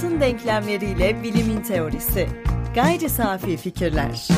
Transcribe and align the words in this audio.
Hayatın 0.00 0.20
denklemleriyle 0.20 1.22
bilimin 1.22 1.62
teorisi. 1.62 2.28
Gayri 2.74 3.08
safi 3.08 3.56
fikirler. 3.56 4.28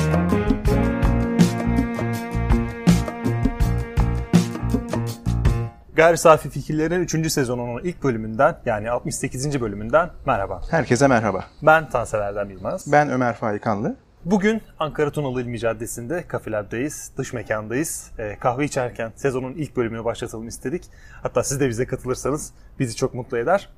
Gayri 5.95 6.19
Safi 6.19 6.51
Fikirlerin 6.51 7.00
3. 7.00 7.32
sezonunun 7.32 7.80
ilk 7.85 8.03
bölümünden 8.03 8.57
yani 8.67 8.90
68. 8.90 9.61
bölümünden 9.61 10.11
merhaba. 10.27 10.61
Herkese 10.71 11.09
merhaba. 11.09 11.45
Ben 11.63 11.90
Tansever 11.90 12.25
Erdem 12.25 12.50
Yılmaz. 12.50 12.93
Ben 12.93 13.11
Ömer 13.11 13.35
Faikanlı. 13.35 13.96
Bugün 14.25 14.63
Ankara 14.79 15.11
Tunalı 15.11 15.43
İlmi 15.43 15.58
Caddesi'nde 15.58 16.25
Cafe 16.32 16.50
Lab'dayız. 16.50 17.13
Dış 17.18 17.32
mekandayız. 17.32 18.11
E, 18.18 18.36
kahve 18.40 18.64
içerken 18.64 19.13
sezonun 19.17 19.53
ilk 19.53 19.76
bölümünü 19.76 20.04
başlatalım 20.04 20.49
istedik. 20.49 20.82
Hatta 21.22 21.44
siz 21.44 21.61
de 21.61 21.68
bize 21.68 21.86
katılırsanız 21.86 22.53
bizi 22.79 22.96
çok 22.96 23.14
mutlu 23.14 23.39
eder. 23.39 23.68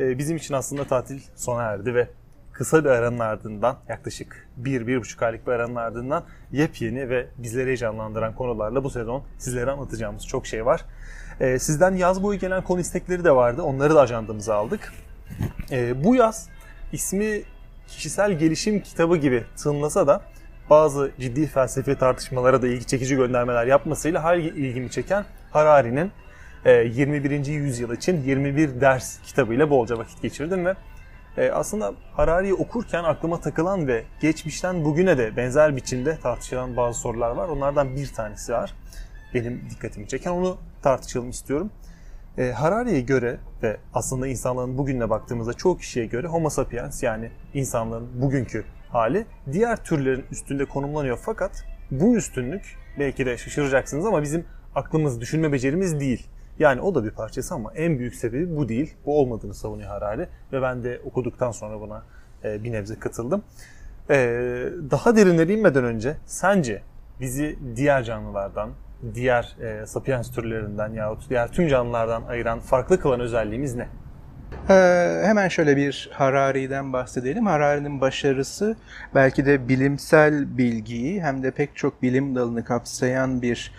E, 0.00 0.18
bizim 0.18 0.36
için 0.36 0.54
aslında 0.54 0.84
tatil 0.84 1.20
sona 1.36 1.62
erdi 1.62 1.94
ve 1.94 2.08
kısa 2.52 2.84
bir 2.84 2.88
aranın 2.88 3.18
ardından 3.18 3.76
yaklaşık 3.88 4.48
1-1,5 4.62 5.24
aylık 5.24 5.46
bir 5.46 5.52
aranın 5.52 5.74
ardından 5.74 6.24
yepyeni 6.52 7.08
ve 7.08 7.26
bizleri 7.38 7.66
heyecanlandıran 7.66 8.34
konularla 8.34 8.84
bu 8.84 8.90
sezon 8.90 9.22
sizlere 9.38 9.70
anlatacağımız 9.70 10.26
çok 10.26 10.46
şey 10.46 10.66
var. 10.66 10.84
E, 11.40 11.58
sizden 11.58 11.94
yaz 11.94 12.22
boyu 12.22 12.38
gelen 12.38 12.64
konu 12.64 12.80
istekleri 12.80 13.24
de 13.24 13.30
vardı. 13.30 13.62
Onları 13.62 13.94
da 13.94 14.00
ajandamıza 14.00 14.54
aldık. 14.54 14.92
E, 15.70 16.04
bu 16.04 16.14
yaz 16.14 16.48
ismi 16.92 17.42
kişisel 17.88 18.38
gelişim 18.38 18.80
kitabı 18.80 19.16
gibi 19.16 19.44
tınlasa 19.56 20.06
da 20.06 20.22
bazı 20.70 21.10
ciddi 21.20 21.46
felsefi 21.46 21.98
tartışmalara 21.98 22.62
da 22.62 22.66
ilgi 22.66 22.86
çekici 22.86 23.16
göndermeler 23.16 23.66
yapmasıyla 23.66 24.22
her 24.22 24.36
ilgimi 24.36 24.90
çeken 24.90 25.24
Harari'nin 25.50 26.12
21. 26.70 27.46
yüzyıl 27.46 27.92
için 27.92 28.22
21 28.22 28.80
ders 28.80 29.18
kitabıyla 29.22 29.70
bolca 29.70 29.98
vakit 29.98 30.22
geçirdim 30.22 30.66
ve 30.66 30.74
aslında 31.52 31.94
Harari'yi 32.12 32.54
okurken 32.54 33.04
aklıma 33.04 33.40
takılan 33.40 33.86
ve 33.86 34.04
geçmişten 34.20 34.84
bugüne 34.84 35.18
de 35.18 35.36
benzer 35.36 35.76
biçimde 35.76 36.18
tartışılan 36.22 36.76
bazı 36.76 37.00
sorular 37.00 37.30
var. 37.30 37.48
Onlardan 37.48 37.96
bir 37.96 38.12
tanesi 38.12 38.52
var. 38.52 38.74
Benim 39.34 39.62
dikkatimi 39.70 40.08
çeken 40.08 40.30
onu 40.30 40.58
tartışalım 40.82 41.30
istiyorum. 41.30 41.70
E, 42.38 42.52
Harari'ye 42.52 43.00
göre 43.00 43.38
ve 43.62 43.76
aslında 43.94 44.26
insanların 44.26 44.78
bugünle 44.78 45.10
baktığımızda 45.10 45.52
çoğu 45.52 45.78
kişiye 45.78 46.06
göre 46.06 46.26
Homo 46.26 46.50
sapiens 46.50 47.02
yani 47.02 47.30
insanların 47.54 48.22
bugünkü 48.22 48.64
hali 48.90 49.26
diğer 49.52 49.84
türlerin 49.84 50.24
üstünde 50.30 50.64
konumlanıyor. 50.64 51.18
Fakat 51.22 51.64
bu 51.90 52.16
üstünlük 52.16 52.76
belki 52.98 53.26
de 53.26 53.38
şaşıracaksınız 53.38 54.06
ama 54.06 54.22
bizim 54.22 54.44
aklımız, 54.74 55.20
düşünme 55.20 55.52
becerimiz 55.52 56.00
değil. 56.00 56.26
Yani 56.58 56.80
o 56.80 56.94
da 56.94 57.04
bir 57.04 57.10
parçası 57.10 57.54
ama 57.54 57.72
en 57.74 57.98
büyük 57.98 58.14
sebebi 58.14 58.56
bu 58.56 58.68
değil. 58.68 58.94
Bu 59.06 59.20
olmadığını 59.20 59.54
savunuyor 59.54 59.88
Harari 59.88 60.28
ve 60.52 60.62
ben 60.62 60.84
de 60.84 61.00
okuduktan 61.04 61.50
sonra 61.50 61.80
buna 61.80 62.02
e, 62.44 62.64
bir 62.64 62.72
nebze 62.72 62.98
katıldım. 62.98 63.42
E, 64.10 64.16
daha 64.90 65.16
derinlere 65.16 65.52
inmeden 65.52 65.84
önce 65.84 66.16
sence 66.26 66.82
bizi 67.20 67.58
diğer 67.76 68.02
canlılardan, 68.02 68.70
diğer 69.14 69.56
e, 69.60 69.86
sapiens 69.86 70.30
türlerinden 70.30 70.92
yahut 70.92 71.30
diğer 71.30 71.52
tüm 71.52 71.68
canlılardan 71.68 72.22
ayıran 72.22 72.60
farklı 72.60 73.00
kılan 73.00 73.20
özelliğimiz 73.20 73.74
ne? 73.74 73.88
Ee, 74.70 75.22
hemen 75.24 75.48
şöyle 75.48 75.76
bir 75.76 76.10
Harari'den 76.12 76.92
bahsedelim. 76.92 77.46
Harari'nin 77.46 78.00
başarısı 78.00 78.76
belki 79.14 79.46
de 79.46 79.68
bilimsel 79.68 80.58
bilgiyi 80.58 81.22
hem 81.22 81.42
de 81.42 81.50
pek 81.50 81.76
çok 81.76 82.02
bilim 82.02 82.34
dalını 82.34 82.64
kapsayan 82.64 83.42
bir 83.42 83.72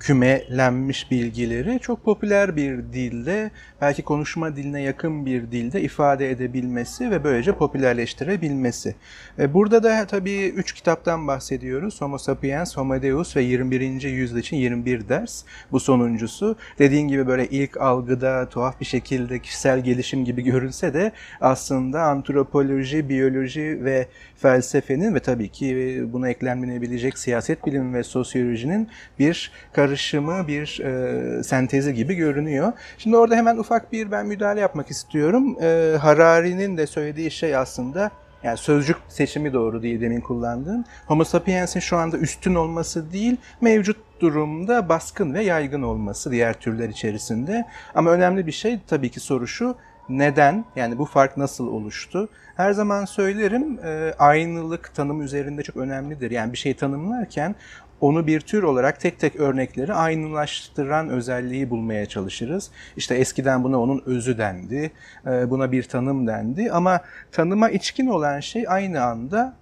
kümelenmiş 0.00 1.10
bilgileri 1.10 1.78
çok 1.80 2.04
popüler 2.04 2.56
bir 2.56 2.78
dilde, 2.92 3.50
belki 3.80 4.02
konuşma 4.02 4.56
diline 4.56 4.82
yakın 4.82 5.26
bir 5.26 5.50
dilde 5.52 5.80
ifade 5.80 6.30
edebilmesi 6.30 7.10
ve 7.10 7.24
böylece 7.24 7.52
popülerleştirebilmesi. 7.52 8.94
E, 9.38 9.54
burada 9.54 9.82
da 9.82 10.06
tabii 10.06 10.46
üç 10.56 10.72
kitaptan 10.72 11.26
bahsediyoruz. 11.26 12.00
Homo 12.00 12.18
sapiens, 12.18 12.76
Homo 12.76 13.02
deus 13.02 13.36
ve 13.36 13.42
21. 13.42 14.02
yüzyıl 14.02 14.38
için 14.38 14.56
21 14.56 15.08
ders. 15.08 15.44
Bu 15.72 15.80
sonuncusu. 15.80 16.56
Dediğin 16.78 17.08
gibi 17.08 17.26
böyle 17.26 17.46
ilk 17.46 17.76
algıda 17.76 18.48
tuhaf 18.48 18.80
bir 18.80 18.86
şekilde 18.86 19.38
kişisel 19.38 19.80
gelişim 19.84 20.24
gibi 20.24 20.42
görünse 20.42 20.94
de 20.94 21.12
aslında 21.40 22.02
antropoloji, 22.02 23.08
biyoloji 23.08 23.84
ve 23.84 24.06
felsefenin 24.36 25.14
ve 25.14 25.20
tabii 25.20 25.48
ki 25.48 26.02
buna 26.12 26.28
eklenmenebilecek 26.28 27.18
siyaset 27.18 27.66
bilimi 27.66 27.94
ve 27.94 28.02
sosyolojinin 28.02 28.88
bir 29.18 29.52
karışımı, 29.78 30.48
bir 30.48 30.80
e, 30.80 31.42
sentezi 31.42 31.94
gibi 31.94 32.14
görünüyor. 32.14 32.72
Şimdi 32.98 33.16
orada 33.16 33.36
hemen 33.36 33.56
ufak 33.56 33.92
bir 33.92 34.10
ben 34.10 34.26
müdahale 34.26 34.60
yapmak 34.60 34.90
istiyorum. 34.90 35.56
E, 35.62 35.96
Harari'nin 36.00 36.76
de 36.76 36.86
söylediği 36.86 37.30
şey 37.30 37.56
aslında 37.56 38.10
yani 38.42 38.58
sözcük 38.58 38.96
seçimi 39.08 39.52
doğru 39.52 39.82
değil 39.82 40.00
demin 40.00 40.20
kullandığım. 40.20 40.84
Homo 41.06 41.24
sapiens'in 41.24 41.80
şu 41.80 41.96
anda 41.96 42.18
üstün 42.18 42.54
olması 42.54 43.12
değil, 43.12 43.36
mevcut 43.60 43.96
durumda 44.20 44.88
baskın 44.88 45.34
ve 45.34 45.44
yaygın 45.44 45.82
olması 45.82 46.30
diğer 46.30 46.54
türler 46.54 46.88
içerisinde. 46.88 47.66
Ama 47.94 48.10
önemli 48.10 48.46
bir 48.46 48.52
şey 48.52 48.78
tabii 48.86 49.10
ki 49.10 49.20
soru 49.20 49.46
şu, 49.46 49.76
neden? 50.08 50.64
Yani 50.76 50.98
bu 50.98 51.04
fark 51.04 51.36
nasıl 51.36 51.66
oluştu? 51.66 52.28
Her 52.56 52.72
zaman 52.72 53.04
söylerim 53.04 53.78
e, 53.84 54.14
aynılık 54.18 54.94
tanım 54.94 55.22
üzerinde 55.22 55.62
çok 55.62 55.76
önemlidir. 55.76 56.30
Yani 56.30 56.52
bir 56.52 56.58
şey 56.58 56.74
tanımlarken 56.74 57.54
onu 58.00 58.26
bir 58.26 58.40
tür 58.40 58.62
olarak 58.62 59.00
tek 59.00 59.20
tek 59.20 59.36
örnekleri 59.36 59.94
aynılaştıran 59.94 61.08
özelliği 61.08 61.70
bulmaya 61.70 62.06
çalışırız. 62.06 62.70
İşte 62.96 63.14
eskiden 63.14 63.64
buna 63.64 63.80
onun 63.80 64.02
özü 64.06 64.38
dendi, 64.38 64.90
buna 65.24 65.72
bir 65.72 65.82
tanım 65.82 66.26
dendi 66.26 66.72
ama 66.72 67.00
tanıma 67.32 67.70
içkin 67.70 68.06
olan 68.06 68.40
şey 68.40 68.64
aynı 68.68 69.02
anda 69.02 69.56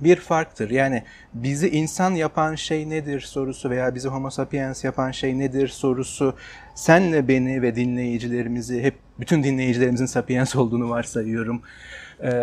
bir 0.00 0.16
farktır. 0.16 0.70
Yani 0.70 1.02
bizi 1.34 1.68
insan 1.68 2.14
yapan 2.14 2.54
şey 2.54 2.90
nedir 2.90 3.20
sorusu 3.20 3.70
veya 3.70 3.94
bizi 3.94 4.08
homo 4.08 4.30
sapiens 4.30 4.84
yapan 4.84 5.10
şey 5.10 5.38
nedir 5.38 5.68
sorusu 5.68 6.34
senle 6.74 7.28
beni 7.28 7.62
ve 7.62 7.76
dinleyicilerimizi 7.76 8.82
hep 8.82 8.94
bütün 9.20 9.42
dinleyicilerimizin 9.42 10.06
sapiens 10.06 10.56
olduğunu 10.56 10.90
varsayıyorum. 10.90 11.62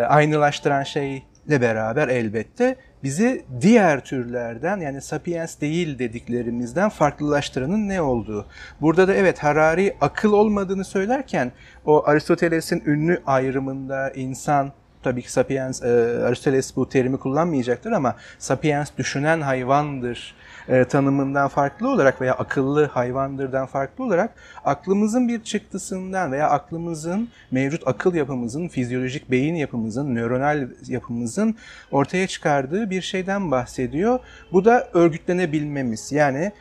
aynılaştıran 0.08 0.82
şeyle 0.82 1.60
beraber 1.60 2.08
elbette 2.08 2.76
bizi 3.06 3.44
diğer 3.60 4.04
türlerden 4.04 4.80
yani 4.80 5.02
sapiens 5.02 5.60
değil 5.60 5.98
dediklerimizden 5.98 6.88
farklılaştıranın 6.88 7.88
ne 7.88 8.00
olduğu. 8.00 8.46
Burada 8.80 9.08
da 9.08 9.14
evet 9.14 9.38
Harari 9.38 9.96
akıl 10.00 10.32
olmadığını 10.32 10.84
söylerken 10.84 11.52
o 11.84 12.06
Aristoteles'in 12.06 12.82
ünlü 12.86 13.22
ayrımında 13.26 14.10
insan 14.10 14.72
tabii 15.02 15.22
ki 15.22 15.32
sapiens, 15.32 15.82
e, 15.82 15.86
Aristoteles 16.24 16.76
bu 16.76 16.88
terimi 16.88 17.18
kullanmayacaktır 17.18 17.92
ama 17.92 18.16
sapiens 18.38 18.90
düşünen 18.98 19.40
hayvandır 19.40 20.34
e, 20.68 20.84
tanımından 20.84 21.48
farklı 21.48 21.90
olarak 21.90 22.20
veya 22.20 22.34
akıllı 22.34 22.86
hayvandırdan 22.86 23.66
farklı 23.66 24.04
olarak 24.04 24.30
aklımızın 24.64 25.28
bir 25.28 25.42
çıktısından 25.42 26.32
veya 26.32 26.50
aklımızın 26.50 27.28
mevcut 27.50 27.88
akıl 27.88 28.14
yapımızın, 28.14 28.68
fizyolojik 28.68 29.30
beyin 29.30 29.54
yapımızın, 29.54 30.14
nöronal 30.14 30.68
yapımızın 30.86 31.56
ortaya 31.90 32.26
çıkardığı 32.26 32.90
bir 32.90 33.02
şeyden 33.02 33.50
bahsediyor. 33.50 34.18
Bu 34.52 34.64
da 34.64 34.88
örgütlenebilmemiz. 34.94 36.12
Yani 36.12 36.52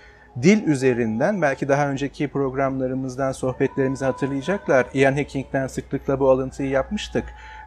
dil 0.42 0.64
üzerinden 0.64 1.42
belki 1.42 1.68
daha 1.68 1.90
önceki 1.90 2.28
programlarımızdan 2.28 3.32
sohbetlerimizi 3.32 4.06
hatırlayacaklar. 4.06 4.86
Ian 4.94 5.14
Hacking'den 5.14 5.68
sıklıkla 5.68 6.20
bu 6.20 6.30
alıntıyı 6.30 6.70
yapmıştık 6.70 7.24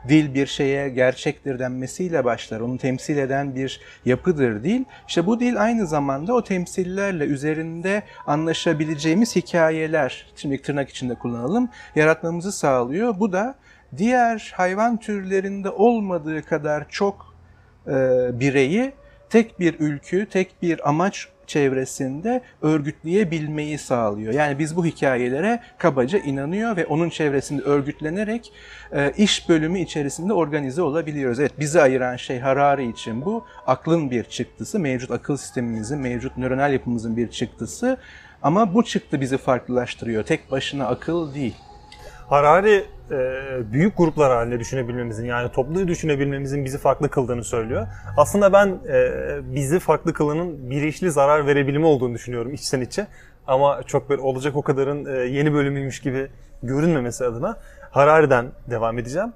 dil 0.09 0.34
bir 0.34 0.47
şeye 0.47 0.88
gerçektir 0.88 1.59
denmesiyle 1.59 2.25
başlar. 2.25 2.60
Onu 2.60 2.78
temsil 2.78 3.16
eden 3.16 3.54
bir 3.54 3.81
yapıdır 4.04 4.64
dil. 4.64 4.84
İşte 5.09 5.26
bu 5.26 5.41
dil 5.41 5.62
aynı 5.62 5.86
zamanda 5.86 6.34
o 6.34 6.44
temsillerle 6.44 7.25
üzerinde 7.25 8.03
anlaşabileceğimiz 8.26 9.37
hikayeler, 9.37 10.26
şimdi 10.37 10.62
tırnak 10.62 10.88
içinde 10.88 11.14
kullanalım, 11.14 11.69
yaratmamızı 11.96 12.52
sağlıyor. 12.52 13.14
Bu 13.20 13.32
da 13.32 13.55
diğer 13.96 14.52
hayvan 14.56 14.96
türlerinde 14.96 15.70
olmadığı 15.70 16.43
kadar 16.43 16.88
çok 16.88 17.34
e, 17.87 17.93
bireyi 18.40 18.93
tek 19.30 19.60
bir 19.60 19.80
ülkü, 19.80 20.26
tek 20.26 20.62
bir 20.62 20.88
amaç 20.88 21.28
çevresinde 21.48 22.42
örgütleyebilmeyi 22.62 23.78
sağlıyor. 23.78 24.32
Yani 24.32 24.58
biz 24.58 24.76
bu 24.76 24.86
hikayelere 24.86 25.60
kabaca 25.78 26.19
inanıyor 26.19 26.76
ve 26.76 26.86
onun 26.86 27.10
çevresinde 27.10 27.62
örgütlenerek 27.62 28.52
e, 28.92 29.12
iş 29.16 29.48
bölümü 29.48 29.80
içerisinde 29.80 30.32
organize 30.32 30.82
olabiliyoruz. 30.82 31.40
Evet 31.40 31.52
bizi 31.58 31.80
ayıran 31.80 32.16
şey 32.16 32.38
Harari 32.38 32.88
için 32.88 33.25
bu. 33.25 33.44
Aklın 33.66 34.10
bir 34.10 34.25
çıktısı, 34.25 34.78
mevcut 34.78 35.10
akıl 35.10 35.36
sistemimizin, 35.36 35.98
mevcut 35.98 36.36
nöronal 36.36 36.72
yapımızın 36.72 37.16
bir 37.16 37.31
çıktısı. 37.31 37.96
Ama 38.42 38.74
bu 38.74 38.84
çıktı 38.84 39.20
bizi 39.20 39.38
farklılaştırıyor. 39.38 40.24
Tek 40.24 40.50
başına 40.50 40.86
akıl 40.86 41.34
değil. 41.34 41.54
Harari 42.28 42.84
e, 43.10 43.72
büyük 43.72 43.96
gruplar 43.96 44.32
halinde 44.32 44.60
düşünebilmemizin 44.60 45.26
yani 45.26 45.52
toplu 45.52 45.88
düşünebilmemizin 45.88 46.64
bizi 46.64 46.78
farklı 46.78 47.08
kıldığını 47.08 47.44
söylüyor. 47.44 47.87
Aslında 48.16 48.52
ben 48.52 48.78
e, 48.88 49.10
bizi 49.55 49.78
farklı 49.78 50.12
kılanın 50.12 50.70
bilinçli 50.70 51.10
zarar 51.10 51.46
verebilimi 51.46 51.87
olduğunu 51.87 52.14
düşünüyorum 52.14 52.55
içten 52.55 52.81
içe. 52.81 53.06
Ama 53.46 53.82
çok 53.82 54.10
böyle 54.10 54.22
olacak 54.22 54.56
o 54.56 54.62
kadarın 54.62 55.05
e, 55.05 55.19
yeni 55.19 55.52
bölümüymüş 55.55 56.00
gibi 56.00 56.28
görünmemesi 56.62 57.25
adına 57.25 57.56
Harari'den 57.90 58.46
devam 58.70 58.99
edeceğim. 58.99 59.32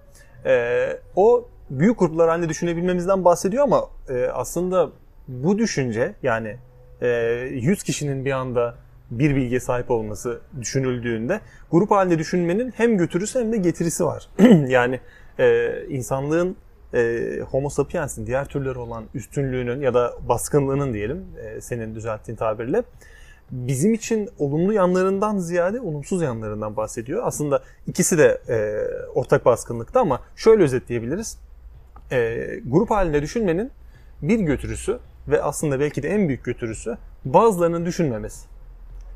E, 0.46 0.86
o 1.16 1.48
büyük 1.70 1.98
gruplar 1.98 2.28
halinde 2.28 2.48
düşünebilmemizden 2.48 3.24
bahsediyor 3.24 3.64
ama 3.64 3.88
e, 4.08 4.26
aslında 4.26 4.90
bu 5.28 5.58
düşünce 5.58 6.14
yani 6.22 6.56
e, 7.02 7.08
100 7.50 7.82
kişinin 7.82 8.24
bir 8.24 8.32
anda 8.32 8.74
bir 9.18 9.36
bilgiye 9.36 9.60
sahip 9.60 9.90
olması 9.90 10.40
düşünüldüğünde 10.60 11.40
grup 11.70 11.90
halinde 11.90 12.18
düşünmenin 12.18 12.70
hem 12.76 12.98
götürüsü 12.98 13.40
hem 13.40 13.52
de 13.52 13.56
getirisi 13.56 14.04
var. 14.04 14.28
yani 14.68 15.00
e, 15.38 15.68
insanlığın 15.88 16.56
e, 16.94 17.20
Homo 17.50 17.68
sapiens'in 17.68 18.26
diğer 18.26 18.44
türleri 18.44 18.78
olan 18.78 19.04
üstünlüğünün 19.14 19.80
ya 19.80 19.94
da 19.94 20.14
baskınlığının 20.28 20.94
diyelim 20.94 21.24
e, 21.42 21.60
senin 21.60 21.94
düzelttiğin 21.94 22.36
tabirle 22.36 22.82
bizim 23.50 23.94
için 23.94 24.28
olumlu 24.38 24.72
yanlarından 24.72 25.38
ziyade 25.38 25.80
olumsuz 25.80 26.22
yanlarından 26.22 26.76
bahsediyor. 26.76 27.22
Aslında 27.24 27.62
ikisi 27.86 28.18
de 28.18 28.40
e, 28.48 28.56
ortak 29.14 29.44
baskınlıkta 29.44 30.00
ama 30.00 30.20
şöyle 30.36 30.62
özetleyebiliriz. 30.62 31.38
E, 32.12 32.46
grup 32.66 32.90
halinde 32.90 33.22
düşünmenin 33.22 33.70
bir 34.22 34.40
götürüsü 34.40 34.98
ve 35.28 35.42
aslında 35.42 35.80
belki 35.80 36.02
de 36.02 36.08
en 36.08 36.28
büyük 36.28 36.44
götürüsü 36.44 36.96
bazılarının 37.24 37.86
düşünmemesi. 37.86 38.51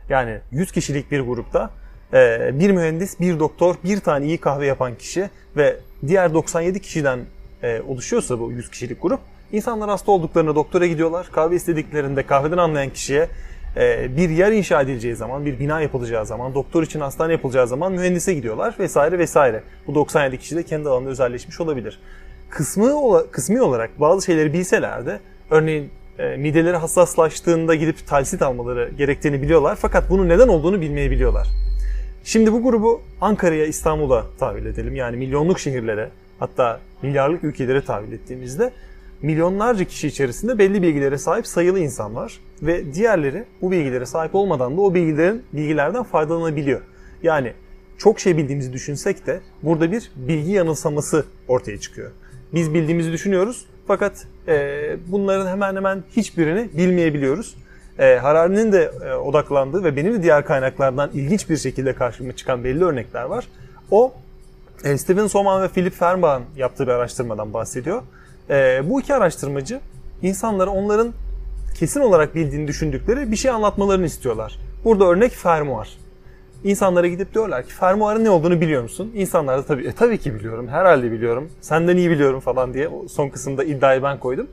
Yani 0.08 0.38
100 0.50 0.73
kişilik 0.73 1.11
bir 1.11 1.20
grupta 1.20 1.70
e, 2.12 2.50
bir 2.58 2.70
mühendis, 2.70 3.20
bir 3.20 3.38
doktor, 3.38 3.75
bir 3.85 4.00
tane 4.00 4.26
iyi 4.26 4.38
kahve 4.38 4.67
yapan 4.67 4.94
kişi 4.94 5.31
ve 5.56 5.76
diğer 6.06 6.35
97 6.35 6.81
kişiden 6.81 7.20
e, 7.62 7.81
oluşuyorsa 7.81 8.41
bu 8.41 8.53
100 8.53 8.70
kişilik 8.70 9.03
grup 9.03 9.20
insanlar 9.53 9.91
hasta 9.91 10.12
olduklarında 10.12 10.55
doktora 10.55 10.87
gidiyorlar. 10.87 11.29
Kahve 11.32 11.56
istediklerinde 11.56 12.23
kahveden 12.23 12.58
anlayan 12.58 12.91
kişiye 12.91 13.29
e, 13.76 14.17
bir 14.17 14.31
yer 14.31 14.53
inşa 14.53 14.82
edileceği 14.82 15.17
zaman, 15.17 15.47
bir 15.47 15.58
bina 15.58 15.81
yapılacağı 15.81 16.26
zaman, 16.26 16.55
doktor 16.55 16.82
için 16.82 17.00
hastane 17.00 17.32
yapılacağı 17.32 17.69
zaman 17.69 17.93
mühendise 17.93 18.35
gidiyorlar 18.35 18.75
vesaire 18.79 19.19
vesaire. 19.19 19.62
Bu 19.87 19.94
97 19.94 20.38
kişi 20.38 20.56
de 20.56 20.62
kendi 20.62 20.88
alanında 20.88 21.11
özelleşmiş 21.11 21.61
olabilir. 21.61 22.00
Kısmı, 22.50 23.26
kısmi 23.31 23.62
olarak 23.62 24.00
bazı 24.00 24.26
şeyleri 24.26 24.53
bilseler 24.53 25.06
de 25.06 25.20
örneğin 25.50 25.91
e, 26.19 26.37
mideleri 26.37 26.77
hassaslaştığında 26.77 27.75
gidip 27.75 28.07
talsit 28.07 28.43
almaları 28.43 28.91
gerektiğini 28.99 29.43
biliyorlar 29.43 29.79
fakat 29.81 30.11
bunun 30.11 30.29
neden 30.29 30.49
olduğunu 30.49 30.81
bilmeyebiliyorlar. 30.81 31.49
Şimdi 32.25 32.53
bu 32.53 32.63
grubu 32.63 33.01
Ankara'ya, 33.21 33.67
İstanbul'a 33.67 34.27
tahvil 34.39 34.67
edelim. 34.67 34.95
Yani 34.95 35.17
milyonluk 35.17 35.61
şehirlere, 35.61 36.11
hatta 36.39 36.81
milyarlık 37.03 37.45
ülkelere 37.45 37.85
tahvil 37.85 38.13
ettiğimizde 38.13 38.73
milyonlarca 39.23 39.85
kişi 39.85 40.09
içerisinde 40.09 40.59
belli 40.59 40.83
bilgilere 40.83 41.19
sahip 41.19 41.47
sayılı 41.47 41.81
insan 41.81 42.15
var 42.15 42.41
ve 42.63 42.95
diğerleri 42.95 43.45
bu 43.63 43.71
bilgilere 43.71 44.07
sahip 44.07 44.35
olmadan 44.35 44.77
da 44.77 44.81
o 44.81 44.95
bilgilerin 44.95 45.43
bilgilerden 45.53 46.03
faydalanabiliyor. 46.03 46.81
Yani 47.23 47.53
çok 47.99 48.21
şey 48.21 48.37
bildiğimizi 48.37 48.73
düşünsek 48.73 49.27
de 49.27 49.41
burada 49.63 49.93
bir 49.93 50.11
bilgi 50.17 50.53
yanılsaması 50.53 51.25
ortaya 51.49 51.79
çıkıyor. 51.81 52.11
Biz 52.54 52.75
bildiğimizi 52.75 53.12
düşünüyoruz 53.12 53.66
fakat 53.87 54.26
e, 54.48 54.96
bunların 55.06 55.46
hemen 55.46 55.76
hemen 55.76 56.02
hiçbirini 56.16 56.69
bilmeyebiliyoruz. 56.76 57.54
E, 57.98 58.16
Harari'nin 58.16 58.72
de 58.72 58.90
e, 59.06 59.14
odaklandığı 59.14 59.84
ve 59.84 59.96
benim 59.96 60.14
de 60.14 60.22
diğer 60.22 60.44
kaynaklardan 60.44 61.10
ilginç 61.14 61.50
bir 61.50 61.56
şekilde 61.56 61.93
karşıma 61.93 62.32
çıkan 62.32 62.64
belli 62.64 62.84
örnekler 62.84 63.25
var. 63.25 63.48
O 63.90 64.12
e, 64.84 64.98
Steven 64.98 65.26
Soman 65.26 65.62
ve 65.62 65.69
Philip 65.69 65.94
Fernbach'ın 65.94 66.44
yaptığı 66.56 66.87
bir 66.87 66.93
araştırmadan 66.93 67.52
bahsediyor. 67.52 68.02
E, 68.50 68.82
bu 68.84 69.00
iki 69.00 69.14
araştırmacı 69.14 69.81
insanlara 70.22 70.70
onların 70.70 71.12
kesin 71.78 72.00
olarak 72.00 72.34
bildiğini 72.34 72.69
düşündükleri 72.69 73.32
bir 73.32 73.37
şey 73.37 73.50
anlatmalarını 73.50 74.06
istiyorlar. 74.06 74.58
Burada 74.84 75.04
örnek 75.04 75.32
fermuar. 75.32 75.98
İnsanlara 76.67 77.07
gidip 77.07 77.35
diyorlar 77.35 77.67
ki 77.67 77.73
fermuarın 77.73 78.25
ne 78.25 78.31
olduğunu 78.31 78.61
biliyor 78.61 78.83
musun? 78.83 79.13
İnsanlar 79.15 79.59
da 79.59 79.63
tabii, 79.63 79.87
e, 79.87 79.93
tabii 79.93 80.19
ki 80.19 80.35
biliyorum, 80.35 80.69
herhalde 80.69 81.13
biliyorum, 81.13 81.51
senden 81.61 81.97
iyi 81.97 82.11
biliyorum 82.11 82.41
falan 82.41 82.75
diye 82.75 82.91
son 83.09 83.29
kısımda 83.29 83.65
iddiayı 83.65 84.03
ben 84.03 84.19
koydum. 84.19 84.47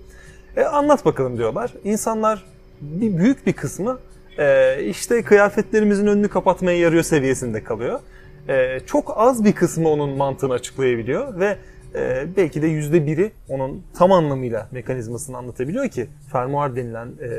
E, 0.58 0.64
anlat 0.64 1.06
bakalım 1.06 1.38
diyorlar. 1.38 1.74
İnsanlar 1.84 2.46
bir 2.82 3.18
büyük 3.18 3.48
bir 3.48 3.54
kısmı 3.54 4.00
e, 4.40 4.78
işte 4.84 5.24
kıyafetlerimizin 5.24 6.08
önünü 6.08 6.28
kapatmaya 6.28 6.78
yarıyor 6.78 7.04
seviyesinde 7.04 7.64
kalıyor. 7.64 8.00
E, 8.48 8.80
çok 8.80 9.14
az 9.18 9.46
bir 9.46 9.54
kısmı 9.54 9.90
onun 9.90 10.18
mantığını 10.18 10.54
açıklayabiliyor 10.54 11.40
ve 11.40 11.58
e, 11.96 12.28
belki 12.38 12.62
de 12.62 12.68
yüzde 12.68 13.08
biri 13.08 13.32
onun 13.50 13.84
tam 13.98 14.12
anlamıyla 14.12 14.68
mekanizmasını 14.72 15.38
anlatabiliyor 15.38 15.90
ki 15.90 16.08
fermuar 16.32 16.76
denilen 16.76 17.08
e, 17.08 17.30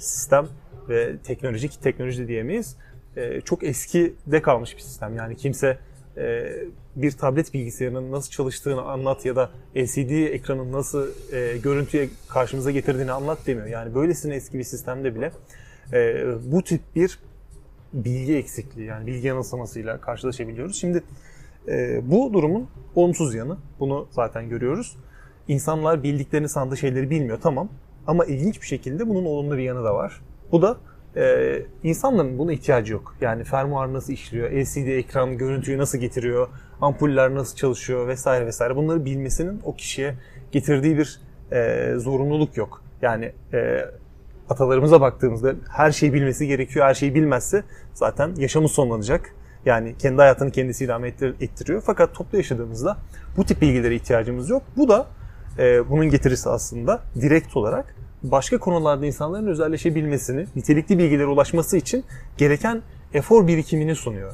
sistem 0.00 0.46
ve 0.88 1.16
teknolojik 1.24 1.82
teknoloji 1.82 2.28
diyemeyiz 2.28 2.76
e, 3.16 3.40
çok 3.40 3.64
eskide 3.64 4.42
kalmış 4.42 4.76
bir 4.76 4.82
sistem. 4.82 5.16
Yani 5.16 5.36
kimse 5.36 5.78
e, 6.16 6.52
bir 6.96 7.12
tablet 7.12 7.54
bilgisayarının 7.54 8.12
nasıl 8.12 8.30
çalıştığını 8.30 8.82
anlat 8.82 9.24
ya 9.24 9.36
da 9.36 9.50
LCD 9.76 10.10
ekranın 10.10 10.72
nasıl 10.72 11.08
e, 11.32 11.56
görüntüye 11.58 12.08
karşımıza 12.28 12.70
getirdiğini 12.70 13.12
anlat 13.12 13.38
demiyor. 13.46 13.66
Yani 13.66 13.94
böylesine 13.94 14.34
eski 14.34 14.58
bir 14.58 14.64
sistemde 14.64 15.14
bile 15.14 15.32
e, 15.92 16.24
bu 16.44 16.62
tip 16.62 16.80
bir 16.96 17.18
bilgi 17.92 18.36
eksikliği 18.36 18.86
yani 18.86 19.06
bilgi 19.06 19.26
yanılsamasıyla 19.26 20.00
karşılaşabiliyoruz. 20.00 20.80
Şimdi 20.80 21.02
bu 22.02 22.32
durumun 22.32 22.68
olumsuz 22.94 23.34
yanı. 23.34 23.58
Bunu 23.80 24.08
zaten 24.10 24.48
görüyoruz. 24.48 24.96
İnsanlar 25.48 26.02
bildiklerini 26.02 26.48
sandığı 26.48 26.76
şeyleri 26.76 27.10
bilmiyor 27.10 27.38
tamam. 27.42 27.68
Ama 28.06 28.24
ilginç 28.24 28.60
bir 28.60 28.66
şekilde 28.66 29.08
bunun 29.08 29.24
olumlu 29.24 29.56
bir 29.56 29.62
yanı 29.62 29.84
da 29.84 29.94
var. 29.94 30.20
Bu 30.52 30.62
da 30.62 30.76
ee, 31.16 31.62
insanların 31.82 32.38
buna 32.38 32.52
ihtiyacı 32.52 32.92
yok. 32.92 33.14
Yani 33.20 33.44
fermuar 33.44 33.92
nasıl 33.92 34.12
işliyor, 34.12 34.50
LCD 34.50 34.86
ekran 34.86 35.38
görüntüyü 35.38 35.78
nasıl 35.78 35.98
getiriyor, 35.98 36.48
ampuller 36.80 37.34
nasıl 37.34 37.56
çalışıyor 37.56 38.08
vesaire 38.08 38.46
vesaire. 38.46 38.76
Bunları 38.76 39.04
bilmesinin 39.04 39.60
o 39.64 39.76
kişiye 39.76 40.14
getirdiği 40.52 40.98
bir 40.98 41.20
e, 41.52 41.92
zorunluluk 41.96 42.56
yok. 42.56 42.82
Yani 43.02 43.32
e, 43.52 43.84
atalarımıza 44.50 45.00
baktığımızda 45.00 45.54
her 45.70 45.92
şeyi 45.92 46.12
bilmesi 46.12 46.46
gerekiyor. 46.46 46.86
Her 46.86 46.94
şeyi 46.94 47.14
bilmezse 47.14 47.62
zaten 47.94 48.34
yaşamı 48.36 48.68
sonlanacak. 48.68 49.34
Yani 49.66 49.94
kendi 49.98 50.16
hayatını 50.16 50.50
kendisi 50.50 50.84
idame 50.84 51.08
ettiriyor. 51.40 51.82
Fakat 51.86 52.14
toplu 52.14 52.38
yaşadığımızda 52.38 52.96
bu 53.36 53.44
tip 53.44 53.62
bilgilere 53.62 53.94
ihtiyacımız 53.94 54.50
yok. 54.50 54.62
Bu 54.76 54.88
da 54.88 55.06
e, 55.58 55.90
bunun 55.90 56.10
getirisi 56.10 56.48
aslında 56.48 57.02
direkt 57.20 57.56
olarak 57.56 57.96
başka 58.30 58.58
konularda 58.58 59.06
insanların 59.06 59.46
özelleşebilmesini, 59.46 60.46
nitelikli 60.56 60.98
bilgilere 60.98 61.26
ulaşması 61.26 61.76
için 61.76 62.04
gereken 62.36 62.82
efor 63.14 63.46
birikimini 63.46 63.94
sunuyor. 63.94 64.32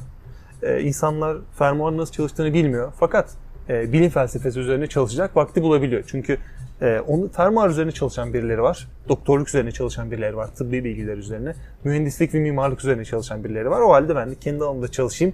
Ee, 0.63 0.81
insanlar 0.81 1.37
fermuarın 1.57 1.97
nasıl 1.97 2.13
çalıştığını 2.13 2.53
bilmiyor 2.53 2.93
fakat 2.99 3.29
e, 3.69 3.93
bilim 3.93 4.09
felsefesi 4.09 4.59
üzerine 4.59 4.87
çalışacak 4.87 5.35
vakti 5.35 5.61
bulabiliyor. 5.61 6.03
Çünkü 6.07 6.37
e, 6.81 6.99
onu 6.99 7.29
fermuar 7.29 7.69
üzerine 7.69 7.91
çalışan 7.91 8.33
birileri 8.33 8.61
var, 8.61 8.87
doktorluk 9.09 9.47
üzerine 9.47 9.71
çalışan 9.71 10.11
birileri 10.11 10.37
var, 10.37 10.47
tıbbi 10.55 10.83
bilgiler 10.83 11.17
üzerine, 11.17 11.53
mühendislik 11.83 12.33
ve 12.33 12.39
mimarlık 12.39 12.79
üzerine 12.79 13.05
çalışan 13.05 13.43
birileri 13.43 13.69
var. 13.69 13.81
O 13.81 13.89
halde 13.93 14.15
ben 14.15 14.31
de 14.31 14.35
kendi 14.35 14.63
alanımda 14.63 14.87
çalışayım 14.87 15.33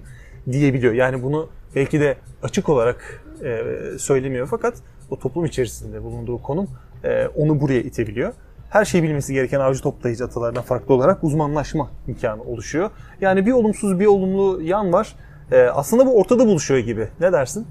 diyebiliyor. 0.52 0.92
Yani 0.92 1.22
bunu 1.22 1.48
belki 1.74 2.00
de 2.00 2.16
açık 2.42 2.68
olarak 2.68 3.24
e, 3.44 3.62
söylemiyor 3.98 4.46
fakat 4.50 4.74
o 5.10 5.18
toplum 5.18 5.44
içerisinde 5.44 6.02
bulunduğu 6.02 6.42
konum 6.42 6.68
e, 7.04 7.26
onu 7.26 7.60
buraya 7.60 7.80
itebiliyor. 7.80 8.32
Her 8.70 8.84
şeyi 8.84 9.02
bilmesi 9.02 9.34
gereken 9.34 9.60
avcı 9.60 9.82
toplayıcı 9.82 10.24
atalardan 10.24 10.62
farklı 10.62 10.94
olarak 10.94 11.24
uzmanlaşma 11.24 11.90
imkanı 12.08 12.42
oluşuyor. 12.42 12.90
Yani 13.20 13.46
bir 13.46 13.52
olumsuz 13.52 14.00
bir 14.00 14.06
olumlu 14.06 14.62
yan 14.62 14.92
var. 14.92 15.14
E, 15.52 15.62
aslında 15.62 16.06
bu 16.06 16.18
ortada 16.18 16.46
buluşuyor 16.46 16.80
gibi. 16.80 17.08
Ne 17.20 17.32
dersin? 17.32 17.66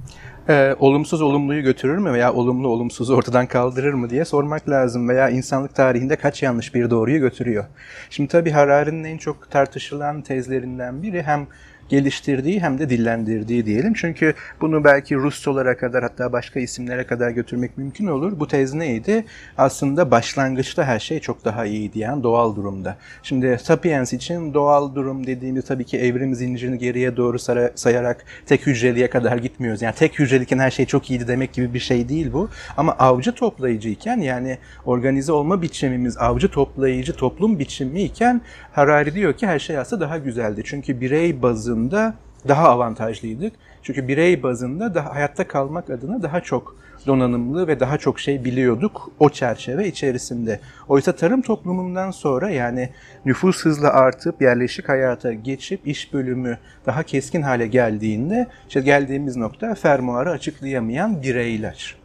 Ee, 0.49 0.75
olumsuz 0.79 1.21
olumluyu 1.21 1.63
götürür 1.63 1.97
mü 1.97 2.13
veya 2.13 2.33
olumlu 2.33 2.67
olumsuzu 2.67 3.15
ortadan 3.15 3.45
kaldırır 3.45 3.93
mı 3.93 4.09
diye 4.09 4.25
sormak 4.25 4.69
lazım 4.69 5.09
veya 5.09 5.29
insanlık 5.29 5.75
tarihinde 5.75 6.15
kaç 6.15 6.43
yanlış 6.43 6.75
bir 6.75 6.89
doğruyu 6.89 7.19
götürüyor. 7.19 7.65
Şimdi 8.09 8.29
tabii 8.29 8.51
Harari'nin 8.51 9.03
en 9.03 9.17
çok 9.17 9.51
tartışılan 9.51 10.21
tezlerinden 10.21 11.03
biri 11.03 11.23
hem 11.23 11.47
geliştirdiği 11.89 12.59
hem 12.59 12.79
de 12.79 12.89
dillendirdiği 12.89 13.65
diyelim. 13.65 13.93
Çünkü 13.93 14.33
bunu 14.61 14.83
belki 14.83 15.15
Rusçolara 15.15 15.77
kadar 15.77 16.03
hatta 16.03 16.33
başka 16.33 16.59
isimlere 16.59 17.03
kadar 17.03 17.31
götürmek 17.31 17.77
mümkün 17.77 18.07
olur. 18.07 18.39
Bu 18.39 18.47
tez 18.47 18.73
neydi? 18.73 19.25
Aslında 19.57 20.11
başlangıçta 20.11 20.83
her 20.83 20.99
şey 20.99 21.19
çok 21.19 21.45
daha 21.45 21.65
iyi 21.65 21.93
diyen 21.93 22.23
doğal 22.23 22.55
durumda. 22.55 22.97
Şimdi 23.23 23.57
Sapiens 23.63 24.13
için 24.13 24.53
doğal 24.53 24.95
durum 24.95 25.27
dediğimiz 25.27 25.65
tabii 25.65 25.83
ki 25.83 25.97
evrim 25.97 26.35
zincirini 26.35 26.77
geriye 26.77 27.17
doğru 27.17 27.39
sayarak 27.75 28.25
tek 28.45 28.67
hücreliye 28.67 29.09
kadar 29.09 29.37
gitmiyoruz. 29.37 29.81
Yani 29.81 29.95
tek 29.95 30.19
hücreliken 30.19 30.59
her 30.59 30.71
şey 30.71 30.85
çok 30.85 31.09
iyiydi 31.09 31.27
demek 31.27 31.53
gibi 31.53 31.73
bir 31.73 31.79
şey 31.79 32.09
değil 32.09 32.33
bu. 32.33 32.49
Ama 32.77 32.91
avcı 32.91 33.31
toplayıcıyken 33.31 34.17
yani 34.17 34.57
organize 34.85 35.31
olma 35.31 35.61
biçimimiz 35.61 36.17
avcı 36.17 36.51
toplayıcı 36.51 37.13
toplum 37.13 37.59
biçimi 37.59 38.01
iken 38.01 38.41
Harari 38.71 39.13
diyor 39.13 39.33
ki 39.33 39.47
her 39.47 39.59
şey 39.59 39.77
aslında 39.77 40.01
daha 40.05 40.17
güzeldi. 40.17 40.61
Çünkü 40.65 41.01
birey 41.01 41.41
bazında 41.79 42.13
daha 42.47 42.69
avantajlıydık. 42.69 43.53
Çünkü 43.83 44.07
birey 44.07 44.43
bazında 44.43 44.95
daha 44.95 45.15
hayatta 45.15 45.47
kalmak 45.47 45.89
adına 45.89 46.23
daha 46.23 46.41
çok 46.41 46.75
donanımlı 47.07 47.67
ve 47.67 47.79
daha 47.79 47.97
çok 47.97 48.19
şey 48.19 48.45
biliyorduk 48.45 49.11
o 49.19 49.29
çerçeve 49.29 49.87
içerisinde. 49.87 50.59
Oysa 50.87 51.15
tarım 51.15 51.41
toplumundan 51.41 52.11
sonra 52.11 52.49
yani 52.49 52.89
nüfus 53.25 53.65
hızla 53.65 53.89
artıp 53.89 54.41
yerleşik 54.41 54.89
hayata 54.89 55.33
geçip 55.33 55.87
iş 55.87 56.13
bölümü 56.13 56.57
daha 56.85 57.03
keskin 57.03 57.41
hale 57.41 57.67
geldiğinde 57.67 58.47
işte 58.67 58.81
geldiğimiz 58.81 59.37
nokta 59.37 59.75
fermuarı 59.75 60.29
açıklayamayan 60.29 61.21
bireyler. 61.23 61.95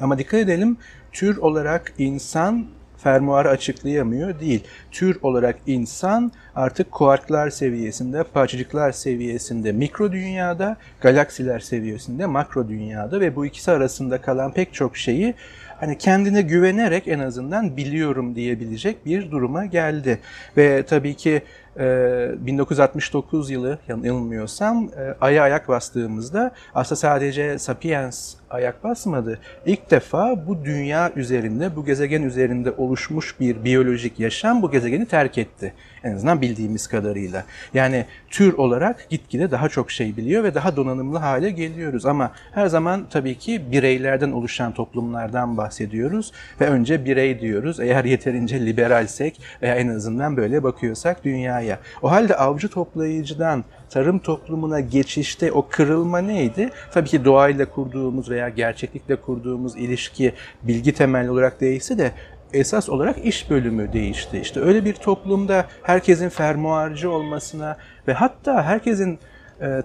Ama 0.00 0.18
dikkat 0.18 0.40
edelim 0.40 0.76
tür 1.12 1.36
olarak 1.36 1.92
insan 1.98 2.66
fermuarı 3.02 3.48
açıklayamıyor 3.48 4.40
değil. 4.40 4.64
Tür 4.92 5.18
olarak 5.22 5.56
insan 5.66 6.32
artık 6.54 6.92
kuarklar 6.92 7.50
seviyesinde, 7.50 8.22
parçacıklar 8.22 8.92
seviyesinde, 8.92 9.72
mikro 9.72 10.12
dünyada, 10.12 10.76
galaksiler 11.00 11.60
seviyesinde, 11.60 12.26
makro 12.26 12.68
dünyada 12.68 13.20
ve 13.20 13.36
bu 13.36 13.46
ikisi 13.46 13.70
arasında 13.70 14.20
kalan 14.20 14.52
pek 14.52 14.74
çok 14.74 14.96
şeyi 14.96 15.34
hani 15.80 15.98
kendine 15.98 16.42
güvenerek 16.42 17.08
en 17.08 17.18
azından 17.18 17.76
biliyorum 17.76 18.34
diyebilecek 18.34 19.06
bir 19.06 19.30
duruma 19.30 19.64
geldi. 19.64 20.18
Ve 20.56 20.82
tabii 20.82 21.14
ki 21.14 21.42
1969 21.76 23.50
yılı 23.50 23.78
yanılmıyorsam 23.88 24.90
Ay'a 25.20 25.42
ayak 25.42 25.68
bastığımızda 25.68 26.50
aslında 26.74 26.96
sadece 26.96 27.58
Sapiens 27.58 28.34
ayak 28.50 28.84
basmadı. 28.84 29.38
İlk 29.66 29.90
defa 29.90 30.46
bu 30.46 30.64
dünya 30.64 31.12
üzerinde, 31.16 31.76
bu 31.76 31.84
gezegen 31.84 32.22
üzerinde 32.22 32.70
oluşmuş 32.70 33.40
bir 33.40 33.64
biyolojik 33.64 34.20
yaşam 34.20 34.62
bu 34.62 34.70
gezegeni 34.70 35.06
terk 35.06 35.38
etti. 35.38 35.74
En 36.04 36.14
azından 36.14 36.40
bildiğimiz 36.40 36.86
kadarıyla. 36.86 37.44
Yani 37.74 38.06
tür 38.30 38.52
olarak 38.52 39.06
gitgide 39.10 39.50
daha 39.50 39.68
çok 39.68 39.90
şey 39.90 40.16
biliyor 40.16 40.44
ve 40.44 40.54
daha 40.54 40.76
donanımlı 40.76 41.18
hale 41.18 41.50
geliyoruz. 41.50 42.06
Ama 42.06 42.32
her 42.52 42.66
zaman 42.66 43.06
tabii 43.10 43.38
ki 43.38 43.72
bireylerden 43.72 44.32
oluşan 44.32 44.72
toplumlardan 44.72 45.56
bahsediyoruz 45.56 46.32
ve 46.60 46.66
önce 46.66 47.04
birey 47.04 47.40
diyoruz. 47.40 47.80
Eğer 47.80 48.04
yeterince 48.04 48.66
liberalsek 48.66 49.40
veya 49.62 49.74
en 49.74 49.88
azından 49.88 50.36
böyle 50.36 50.62
bakıyorsak 50.62 51.24
dünyaya. 51.60 51.78
O 52.02 52.10
halde 52.10 52.36
avcı 52.36 52.68
toplayıcıdan 52.68 53.64
tarım 53.90 54.18
toplumuna 54.18 54.80
geçişte 54.80 55.52
o 55.52 55.66
kırılma 55.70 56.18
neydi? 56.18 56.70
Tabii 56.92 57.08
ki 57.08 57.24
doğayla 57.24 57.70
kurduğumuz 57.70 58.30
veya 58.30 58.48
gerçeklikle 58.48 59.16
kurduğumuz 59.16 59.76
ilişki 59.76 60.32
bilgi 60.62 60.94
temelli 60.94 61.30
olarak 61.30 61.60
değilse 61.60 61.98
de 61.98 62.12
esas 62.52 62.88
olarak 62.88 63.24
iş 63.24 63.50
bölümü 63.50 63.92
değişti. 63.92 64.38
İşte 64.38 64.60
öyle 64.60 64.84
bir 64.84 64.94
toplumda 64.94 65.66
herkesin 65.82 66.28
fermuarcı 66.28 67.10
olmasına 67.10 67.76
ve 68.08 68.12
hatta 68.12 68.62
herkesin 68.62 69.18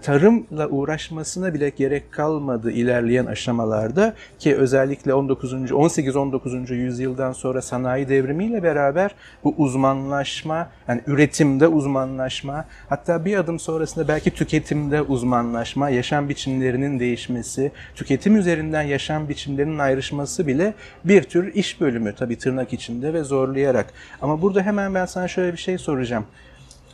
tarımla 0.01 0.67
uğraşmasına 0.67 1.53
bile 1.53 1.69
gerek 1.69 2.11
kalmadı 2.11 2.71
ilerleyen 2.71 3.25
aşamalarda 3.25 4.13
ki 4.39 4.55
özellikle 4.55 5.13
19. 5.13 5.53
18-19. 5.53 6.73
yüzyıldan 6.73 7.31
sonra 7.31 7.61
sanayi 7.61 8.09
devrimiyle 8.09 8.63
beraber 8.63 9.15
bu 9.43 9.55
uzmanlaşma 9.57 10.69
yani 10.87 11.01
üretimde 11.07 11.67
uzmanlaşma 11.67 12.65
hatta 12.89 13.25
bir 13.25 13.37
adım 13.37 13.59
sonrasında 13.59 14.07
belki 14.07 14.31
tüketimde 14.31 15.01
uzmanlaşma, 15.01 15.89
yaşam 15.89 16.29
biçimlerinin 16.29 16.99
değişmesi, 16.99 17.71
tüketim 17.95 18.37
üzerinden 18.37 18.83
yaşam 18.83 19.29
biçimlerinin 19.29 19.79
ayrışması 19.79 20.47
bile 20.47 20.73
bir 21.05 21.23
tür 21.23 21.53
iş 21.53 21.81
bölümü 21.81 22.15
tabii 22.15 22.37
tırnak 22.37 22.73
içinde 22.73 23.13
ve 23.13 23.23
zorlayarak. 23.23 23.93
Ama 24.21 24.41
burada 24.41 24.61
hemen 24.61 24.93
ben 24.95 25.05
sana 25.05 25.27
şöyle 25.27 25.53
bir 25.53 25.57
şey 25.57 25.77
soracağım. 25.77 26.25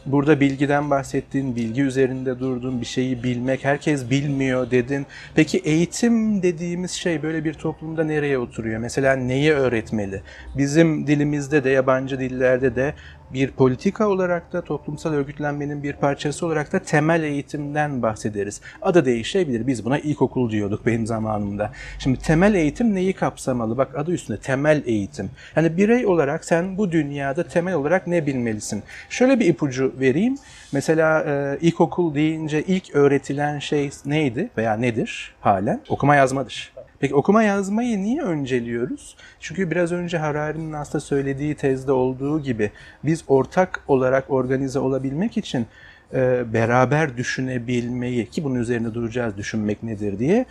Burada 0.05 0.39
bilgiden 0.39 0.89
bahsettin, 0.89 1.55
bilgi 1.55 1.81
üzerinde 1.81 2.39
durdun, 2.39 2.81
bir 2.81 2.85
şeyi 2.85 3.23
bilmek, 3.23 3.65
herkes 3.65 4.09
bilmiyor 4.09 4.71
dedin. 4.71 5.05
Peki 5.35 5.57
eğitim 5.57 6.43
dediğimiz 6.43 6.91
şey 6.91 7.23
böyle 7.23 7.43
bir 7.43 7.53
toplumda 7.53 8.03
nereye 8.03 8.37
oturuyor? 8.37 8.79
Mesela 8.79 9.15
neyi 9.15 9.51
öğretmeli? 9.51 10.21
Bizim 10.57 11.07
dilimizde 11.07 11.63
de, 11.63 11.69
yabancı 11.69 12.19
dillerde 12.19 12.75
de 12.75 12.93
bir 13.33 13.51
politika 13.51 14.07
olarak 14.07 14.53
da 14.53 14.61
toplumsal 14.61 15.13
örgütlenmenin 15.13 15.83
bir 15.83 15.93
parçası 15.93 16.45
olarak 16.45 16.73
da 16.73 16.79
temel 16.79 17.23
eğitimden 17.23 18.01
bahsederiz. 18.01 18.61
Adı 18.81 19.05
değişebilir. 19.05 19.67
Biz 19.67 19.85
buna 19.85 19.99
ilkokul 19.99 20.51
diyorduk 20.51 20.85
benim 20.85 21.07
zamanımda. 21.07 21.71
Şimdi 21.99 22.19
temel 22.19 22.53
eğitim 22.53 22.95
neyi 22.95 23.13
kapsamalı? 23.13 23.77
Bak 23.77 23.97
adı 23.97 24.11
üstünde 24.11 24.39
temel 24.39 24.83
eğitim. 24.85 25.29
Yani 25.55 25.77
birey 25.77 26.05
olarak 26.05 26.45
sen 26.45 26.77
bu 26.77 26.91
dünyada 26.91 27.47
temel 27.47 27.73
olarak 27.73 28.07
ne 28.07 28.25
bilmelisin? 28.25 28.83
Şöyle 29.09 29.39
bir 29.39 29.45
ipucu 29.45 29.93
vereyim. 29.99 30.37
Mesela 30.71 31.23
e, 31.23 31.57
ilkokul 31.61 32.15
deyince 32.15 32.63
ilk 32.63 32.95
öğretilen 32.95 33.59
şey 33.59 33.89
neydi 34.05 34.49
veya 34.57 34.73
nedir 34.73 35.33
halen? 35.41 35.81
Okuma 35.89 36.15
yazmadır. 36.15 36.73
Peki 37.01 37.15
okuma 37.15 37.43
yazmayı 37.43 38.03
niye 38.03 38.21
önceliyoruz? 38.21 39.15
Çünkü 39.39 39.71
biraz 39.71 39.91
önce 39.91 40.17
Harari'nin 40.17 40.73
aslında 40.73 40.99
söylediği 40.99 41.55
tezde 41.55 41.91
olduğu 41.91 42.41
gibi 42.43 42.71
biz 43.03 43.23
ortak 43.27 43.83
olarak 43.87 44.31
organize 44.31 44.79
olabilmek 44.79 45.37
için 45.37 45.65
e, 46.13 46.53
beraber 46.53 47.17
düşünebilmeyi 47.17 48.29
ki 48.29 48.43
bunun 48.43 48.55
üzerine 48.55 48.93
duracağız 48.93 49.37
düşünmek 49.37 49.83
nedir 49.83 50.19
diye 50.19 50.45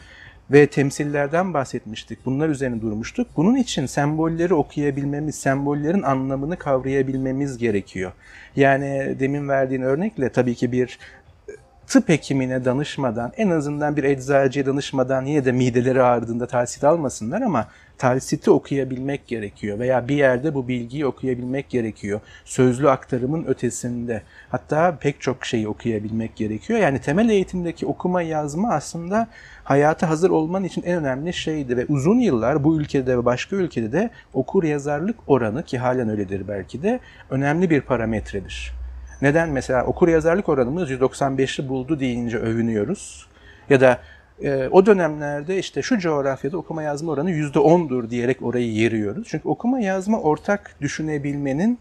ve 0.51 0.67
temsillerden 0.67 1.55
bahsetmiştik. 1.55 2.19
Bunlar 2.27 2.49
üzerine 2.49 2.81
durmuştuk. 2.81 3.27
Bunun 3.37 3.57
için 3.57 3.87
sembolleri 3.87 4.55
okuyabilmemiz, 4.55 5.35
sembollerin 5.35 6.03
anlamını 6.03 6.57
kavrayabilmemiz 6.57 7.59
gerekiyor. 7.59 8.13
Yani 8.57 9.17
demin 9.21 9.49
verdiğin 9.49 9.83
örnekle 9.83 10.29
tabii 10.29 10.55
ki 10.55 10.73
bir 10.73 10.99
tıp 11.91 12.09
hekimine 12.09 12.65
danışmadan, 12.65 13.33
en 13.37 13.51
azından 13.51 13.97
bir 13.97 14.05
eczacıya 14.05 14.67
danışmadan 14.67 15.25
yine 15.25 15.45
de 15.45 15.53
mideleri 15.53 16.03
ağrıdığında 16.03 16.47
talsit 16.47 16.85
almasınlar 16.85 17.43
ama 17.43 17.67
talsiti 17.99 18.51
okuyabilmek 18.51 19.27
gerekiyor 19.27 19.79
veya 19.79 20.09
bir 20.09 20.17
yerde 20.17 20.55
bu 20.55 20.69
bilgiyi 20.69 21.07
okuyabilmek 21.07 21.71
gerekiyor. 21.71 22.21
Sözlü 22.45 22.91
aktarımın 22.91 23.45
ötesinde. 23.45 24.23
Hatta 24.49 24.97
pek 25.01 25.21
çok 25.21 25.47
şeyi 25.47 25.69
okuyabilmek 25.69 26.37
gerekiyor. 26.37 26.79
Yani 26.79 27.01
temel 27.01 27.29
eğitimdeki 27.29 27.87
okuma 27.87 28.23
yazma 28.23 28.73
aslında 28.73 29.29
hayata 29.65 30.09
hazır 30.09 30.31
olman 30.31 30.65
için 30.65 30.83
en 30.83 30.97
önemli 30.97 31.33
şeydi 31.33 31.77
ve 31.77 31.87
uzun 31.89 32.19
yıllar 32.19 32.65
bu 32.65 32.81
ülkede 32.81 33.19
ve 33.19 33.25
başka 33.25 33.57
ülkede 33.57 33.93
de 33.93 34.11
okur 34.35 34.65
yazarlık 34.65 35.17
oranı 35.27 35.63
ki 35.63 35.79
halen 35.79 36.09
öyledir 36.09 36.49
belki 36.49 36.83
de 36.83 37.01
önemli 37.31 37.71
bir 37.71 37.81
parametredir. 37.81 38.80
Neden 39.23 39.49
mesela 39.49 39.85
okur 39.85 40.09
yazarlık 40.09 40.49
oranımız 40.49 40.91
195'i 40.91 41.69
buldu 41.69 42.01
deyince 42.01 42.39
övünüyoruz. 42.39 43.27
Ya 43.71 43.81
da 43.81 43.99
e, 44.43 44.69
o 44.69 44.87
dönemlerde 44.87 45.59
işte 45.59 45.83
şu 45.83 45.99
coğrafyada 45.99 46.59
okuma 46.59 46.83
yazma 46.83 47.13
oranı 47.13 47.31
%10'dur 47.31 48.11
diyerek 48.11 48.43
orayı 48.43 48.73
yeriyoruz. 48.73 49.29
Çünkü 49.31 49.49
okuma 49.49 49.81
yazma 49.81 50.21
ortak 50.21 50.77
düşünebilmenin 50.81 51.79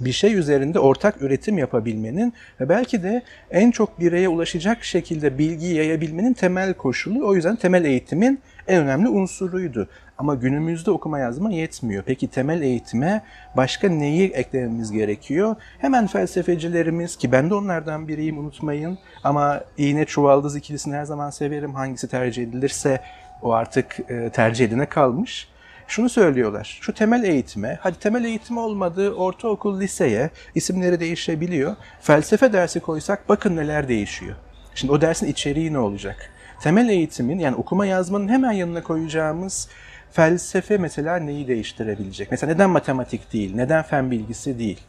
bir 0.00 0.12
şey 0.12 0.34
üzerinde 0.34 0.78
ortak 0.78 1.22
üretim 1.22 1.58
yapabilmenin 1.58 2.32
ve 2.60 2.68
belki 2.68 3.02
de 3.02 3.22
en 3.50 3.70
çok 3.70 4.00
bireye 4.00 4.28
ulaşacak 4.28 4.84
şekilde 4.84 5.38
bilgiyi 5.38 5.74
yayabilmenin 5.74 6.32
temel 6.32 6.74
koşulu. 6.74 7.28
O 7.28 7.34
yüzden 7.34 7.56
temel 7.56 7.84
eğitimin 7.84 8.40
en 8.68 8.82
önemli 8.82 9.08
unsuruydu. 9.08 9.88
Ama 10.18 10.34
günümüzde 10.34 10.90
okuma 10.90 11.18
yazma 11.18 11.52
yetmiyor. 11.52 12.02
Peki 12.06 12.28
temel 12.28 12.62
eğitime 12.62 13.22
başka 13.56 13.88
neyi 13.88 14.30
eklememiz 14.30 14.92
gerekiyor? 14.92 15.56
Hemen 15.78 16.06
felsefecilerimiz 16.06 17.16
ki 17.16 17.32
ben 17.32 17.50
de 17.50 17.54
onlardan 17.54 18.08
biriyim 18.08 18.38
unutmayın. 18.38 18.98
Ama 19.24 19.60
iğne 19.78 20.04
çuvaldız 20.04 20.56
ikilisini 20.56 20.94
her 20.94 21.04
zaman 21.04 21.30
severim. 21.30 21.74
Hangisi 21.74 22.08
tercih 22.08 22.42
edilirse 22.42 23.00
o 23.42 23.52
artık 23.52 24.00
e, 24.10 24.30
tercih 24.30 24.64
edine 24.64 24.86
kalmış. 24.86 25.48
Şunu 25.88 26.08
söylüyorlar. 26.08 26.78
Şu 26.80 26.94
temel 26.94 27.24
eğitime, 27.24 27.78
hadi 27.80 27.98
temel 27.98 28.24
eğitim 28.24 28.58
olmadı, 28.58 29.14
ortaokul, 29.14 29.80
liseye 29.80 30.30
isimleri 30.54 31.00
değişebiliyor. 31.00 31.76
Felsefe 32.00 32.52
dersi 32.52 32.80
koysak 32.80 33.28
bakın 33.28 33.56
neler 33.56 33.88
değişiyor. 33.88 34.36
Şimdi 34.74 34.92
o 34.92 35.00
dersin 35.00 35.26
içeriği 35.26 35.72
ne 35.72 35.78
olacak? 35.78 36.33
Temel 36.64 36.88
eğitimin 36.88 37.38
yani 37.38 37.56
okuma 37.56 37.86
yazmanın 37.86 38.28
hemen 38.28 38.52
yanına 38.52 38.82
koyacağımız 38.82 39.68
felsefe 40.12 40.78
mesela 40.78 41.16
neyi 41.16 41.48
değiştirebilecek? 41.48 42.30
Mesela 42.30 42.52
neden 42.52 42.70
matematik 42.70 43.32
değil, 43.32 43.54
neden 43.54 43.82
fen 43.82 44.10
bilgisi 44.10 44.58
değil? 44.58 44.80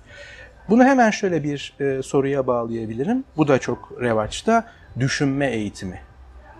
Bunu 0.69 0.83
hemen 0.83 1.11
şöyle 1.11 1.43
bir 1.43 1.73
e, 1.79 2.03
soruya 2.03 2.47
bağlayabilirim. 2.47 3.23
Bu 3.37 3.47
da 3.47 3.59
çok 3.59 3.91
revaçta. 4.01 4.67
Düşünme 4.99 5.47
eğitimi. 5.47 5.99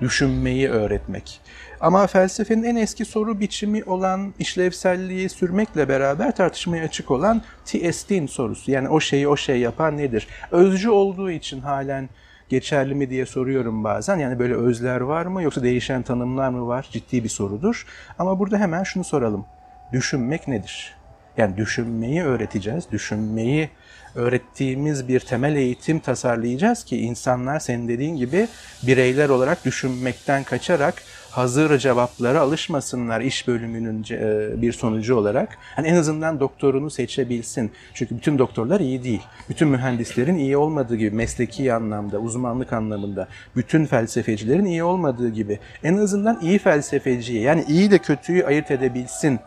Düşünmeyi 0.01 0.69
öğretmek. 0.69 1.41
Ama 1.79 2.07
felsefenin 2.07 2.63
en 2.63 2.75
eski 2.75 3.05
soru 3.05 3.39
biçimi 3.39 3.83
olan 3.83 4.33
işlevselliği 4.39 5.29
sürmekle 5.29 5.89
beraber 5.89 6.35
tartışmaya 6.35 6.83
açık 6.83 7.11
olan 7.11 7.41
T.S.'in 7.65 8.27
sorusu. 8.27 8.71
Yani 8.71 8.89
o 8.89 8.99
şeyi 8.99 9.27
o 9.27 9.37
şey 9.37 9.59
yapan 9.59 9.97
nedir? 9.97 10.27
Özcü 10.51 10.89
olduğu 10.89 11.31
için 11.31 11.61
halen 11.61 12.09
geçerli 12.49 12.95
mi 12.95 13.09
diye 13.09 13.25
soruyorum 13.25 13.83
bazen. 13.83 14.17
Yani 14.17 14.39
böyle 14.39 14.55
özler 14.55 15.01
var 15.01 15.25
mı 15.25 15.43
yoksa 15.43 15.63
değişen 15.63 16.01
tanımlar 16.01 16.49
mı 16.49 16.67
var? 16.67 16.87
Ciddi 16.91 17.23
bir 17.23 17.29
sorudur. 17.29 17.85
Ama 18.19 18.39
burada 18.39 18.57
hemen 18.57 18.83
şunu 18.83 19.03
soralım. 19.03 19.45
Düşünmek 19.91 20.47
nedir? 20.47 20.95
Yani 21.37 21.57
düşünmeyi 21.57 22.23
öğreteceğiz. 22.23 22.91
Düşünmeyi 22.91 23.69
öğrettiğimiz 24.15 25.07
bir 25.07 25.19
temel 25.19 25.55
eğitim 25.55 25.99
tasarlayacağız 25.99 26.83
ki 26.83 26.97
insanlar 26.97 27.59
senin 27.59 27.87
dediğin 27.87 28.15
gibi 28.15 28.47
bireyler 28.83 29.29
olarak 29.29 29.65
düşünmekten 29.65 30.43
kaçarak 30.43 31.03
hazır 31.35 31.77
cevaplara 31.77 32.39
alışmasınlar 32.41 33.21
iş 33.21 33.47
bölümünün 33.47 34.05
e, 34.11 34.61
bir 34.61 34.73
sonucu 34.73 35.15
olarak. 35.15 35.57
Hani 35.75 35.87
en 35.87 35.95
azından 35.95 36.39
doktorunu 36.39 36.89
seçebilsin. 36.89 37.71
Çünkü 37.93 38.17
bütün 38.17 38.39
doktorlar 38.39 38.79
iyi 38.79 39.03
değil. 39.03 39.21
Bütün 39.49 39.67
mühendislerin 39.67 40.35
iyi 40.35 40.57
olmadığı 40.57 40.95
gibi 40.95 41.15
mesleki 41.15 41.73
anlamda, 41.73 42.19
uzmanlık 42.19 42.73
anlamında, 42.73 43.27
bütün 43.55 43.85
felsefecilerin 43.85 44.65
iyi 44.65 44.83
olmadığı 44.83 45.29
gibi 45.29 45.59
en 45.83 45.97
azından 45.97 46.39
iyi 46.41 46.59
felsefeciyi 46.59 47.41
yani 47.41 47.65
iyi 47.67 47.87
ile 47.87 47.97
kötüyü 47.97 48.45
ayırt 48.45 48.71
edebilsin 48.71 49.39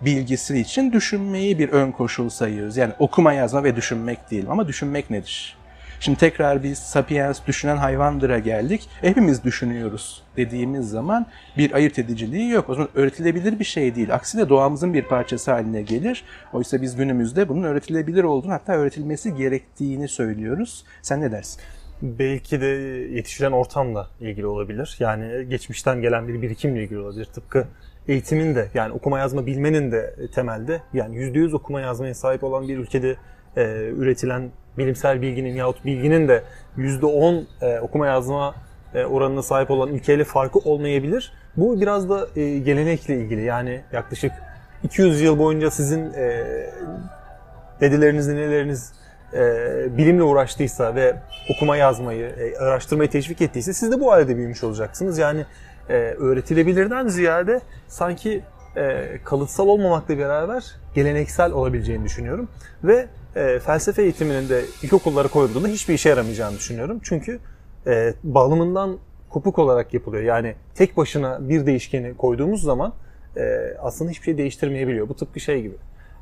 bilgisi 0.00 0.58
için 0.58 0.92
düşünmeyi 0.92 1.58
bir 1.58 1.68
ön 1.68 1.90
koşul 1.90 2.28
sayıyoruz. 2.28 2.76
Yani 2.76 2.92
okuma, 2.98 3.32
yazma 3.32 3.64
ve 3.64 3.76
düşünmek 3.76 4.30
değil. 4.30 4.44
Ama 4.48 4.68
düşünmek 4.68 5.10
nedir? 5.10 5.63
Şimdi 6.04 6.18
tekrar 6.18 6.62
biz 6.62 6.78
sapiens 6.78 7.46
düşünen 7.46 7.76
hayvandır'a 7.76 8.38
geldik. 8.38 8.88
Hepimiz 9.00 9.44
düşünüyoruz 9.44 10.22
dediğimiz 10.36 10.90
zaman 10.90 11.26
bir 11.56 11.72
ayırt 11.72 11.98
ediciliği 11.98 12.50
yok. 12.50 12.68
O 12.68 12.74
zaman 12.74 12.88
öğretilebilir 12.94 13.58
bir 13.58 13.64
şey 13.64 13.94
değil. 13.94 14.14
Aksine 14.14 14.48
doğamızın 14.48 14.94
bir 14.94 15.02
parçası 15.02 15.50
haline 15.50 15.82
gelir. 15.82 16.24
Oysa 16.52 16.82
biz 16.82 16.96
günümüzde 16.96 17.48
bunun 17.48 17.62
öğretilebilir 17.62 18.24
olduğunu 18.24 18.52
hatta 18.52 18.72
öğretilmesi 18.72 19.34
gerektiğini 19.34 20.08
söylüyoruz. 20.08 20.84
Sen 21.02 21.20
ne 21.20 21.32
dersin? 21.32 21.60
Belki 22.02 22.60
de 22.60 22.66
yetişilen 23.12 23.52
ortamla 23.52 24.10
ilgili 24.20 24.46
olabilir. 24.46 24.96
Yani 25.00 25.48
geçmişten 25.48 26.00
gelen 26.00 26.28
bir 26.28 26.42
birikimle 26.42 26.82
ilgili 26.82 26.98
olabilir. 26.98 27.24
Tıpkı 27.24 27.66
eğitimin 28.08 28.54
de 28.54 28.68
yani 28.74 28.92
okuma 28.92 29.18
yazma 29.18 29.46
bilmenin 29.46 29.92
de 29.92 30.14
temelde 30.34 30.82
yani 30.92 31.16
%100 31.16 31.54
okuma 31.54 31.80
yazmaya 31.80 32.14
sahip 32.14 32.44
olan 32.44 32.68
bir 32.68 32.78
ülkede 32.78 33.16
e, 33.56 33.62
üretilen 33.96 34.50
bilimsel 34.78 35.22
bilginin 35.22 35.54
yahut 35.54 35.84
bilginin 35.84 36.28
de 36.28 36.42
%10 36.78 37.44
e, 37.62 37.80
okuma 37.80 38.06
yazma 38.06 38.54
e, 38.94 39.04
oranına 39.04 39.42
sahip 39.42 39.70
olan 39.70 39.88
ülkeyle 39.88 40.24
farkı 40.24 40.58
olmayabilir. 40.58 41.32
Bu 41.56 41.80
biraz 41.80 42.10
da 42.10 42.26
e, 42.36 42.58
gelenekle 42.58 43.16
ilgili. 43.16 43.44
Yani 43.44 43.80
yaklaşık 43.92 44.32
200 44.82 45.20
yıl 45.20 45.38
boyunca 45.38 45.70
sizin 45.70 46.12
e, 46.12 46.46
dedeleriniz, 47.80 48.28
neneleriniz 48.28 48.92
e, 49.34 49.96
bilimle 49.96 50.22
uğraştıysa 50.22 50.94
ve 50.94 51.16
okuma 51.54 51.76
yazmayı, 51.76 52.26
e, 52.26 52.58
araştırmayı 52.58 53.10
teşvik 53.10 53.40
ettiyse 53.40 53.72
siz 53.72 53.92
de 53.92 54.00
bu 54.00 54.12
ailede 54.12 54.36
büyümüş 54.36 54.64
olacaksınız. 54.64 55.18
Yani 55.18 55.44
e, 55.88 55.94
öğretilebilirden 55.94 57.08
ziyade 57.08 57.60
sanki 57.88 58.42
e, 58.76 59.04
kalıtsal 59.24 59.68
olmamakla 59.68 60.18
beraber 60.18 60.64
geleneksel 60.94 61.52
olabileceğini 61.52 62.04
düşünüyorum. 62.04 62.48
Ve 62.84 63.06
e, 63.36 63.58
felsefe 63.58 64.02
eğitiminin 64.02 64.48
de 64.48 64.64
ilkokullara 64.82 65.28
koyulduğunda 65.28 65.68
hiçbir 65.68 65.94
işe 65.94 66.08
yaramayacağını 66.08 66.56
düşünüyorum. 66.56 67.00
Çünkü 67.02 67.40
e, 67.86 68.14
bağlamından 68.24 68.98
kopuk 69.30 69.58
olarak 69.58 69.94
yapılıyor. 69.94 70.22
Yani 70.22 70.54
tek 70.74 70.96
başına 70.96 71.48
bir 71.48 71.66
değişkeni 71.66 72.16
koyduğumuz 72.16 72.62
zaman 72.62 72.92
e, 73.36 73.42
aslında 73.82 74.10
hiçbir 74.10 74.24
şey 74.24 74.38
değiştirmeyebiliyor. 74.38 75.08
Bu 75.08 75.16
tıpkı 75.16 75.40
şey 75.40 75.62
gibi. 75.62 75.74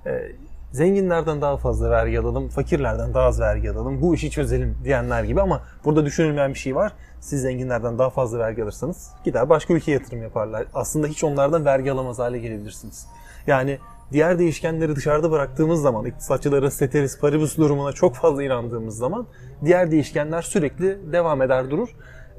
E, 0.06 0.32
zenginlerden 0.72 1.40
daha 1.40 1.56
fazla 1.56 1.90
vergi 1.90 2.20
alalım, 2.20 2.48
fakirlerden 2.48 3.14
daha 3.14 3.26
az 3.26 3.40
vergi 3.40 3.70
alalım, 3.70 4.00
bu 4.00 4.14
işi 4.14 4.30
çözelim 4.30 4.78
diyenler 4.84 5.24
gibi 5.24 5.40
ama 5.40 5.62
burada 5.84 6.04
düşünülmeyen 6.04 6.54
bir 6.54 6.58
şey 6.58 6.76
var. 6.76 6.92
Siz 7.20 7.42
zenginlerden 7.42 7.98
daha 7.98 8.10
fazla 8.10 8.38
vergi 8.38 8.62
alırsanız 8.62 9.10
gider 9.24 9.48
başka 9.48 9.74
ülkeye 9.74 9.92
yatırım 9.92 10.22
yaparlar. 10.22 10.66
Aslında 10.74 11.06
hiç 11.06 11.24
onlardan 11.24 11.64
vergi 11.64 11.92
alamaz 11.92 12.18
hale 12.18 12.38
gelebilirsiniz. 12.38 13.06
Yani 13.46 13.78
diğer 14.12 14.38
değişkenleri 14.38 14.96
dışarıda 14.96 15.30
bıraktığımız 15.30 15.82
zaman, 15.82 16.04
iktisatçıların 16.06 16.68
steteris 16.68 17.18
paribus 17.18 17.56
durumuna 17.56 17.92
çok 17.92 18.14
fazla 18.14 18.42
inandığımız 18.42 18.96
zaman 18.96 19.26
diğer 19.64 19.90
değişkenler 19.90 20.42
sürekli 20.42 21.12
devam 21.12 21.42
eder 21.42 21.70
durur. 21.70 21.88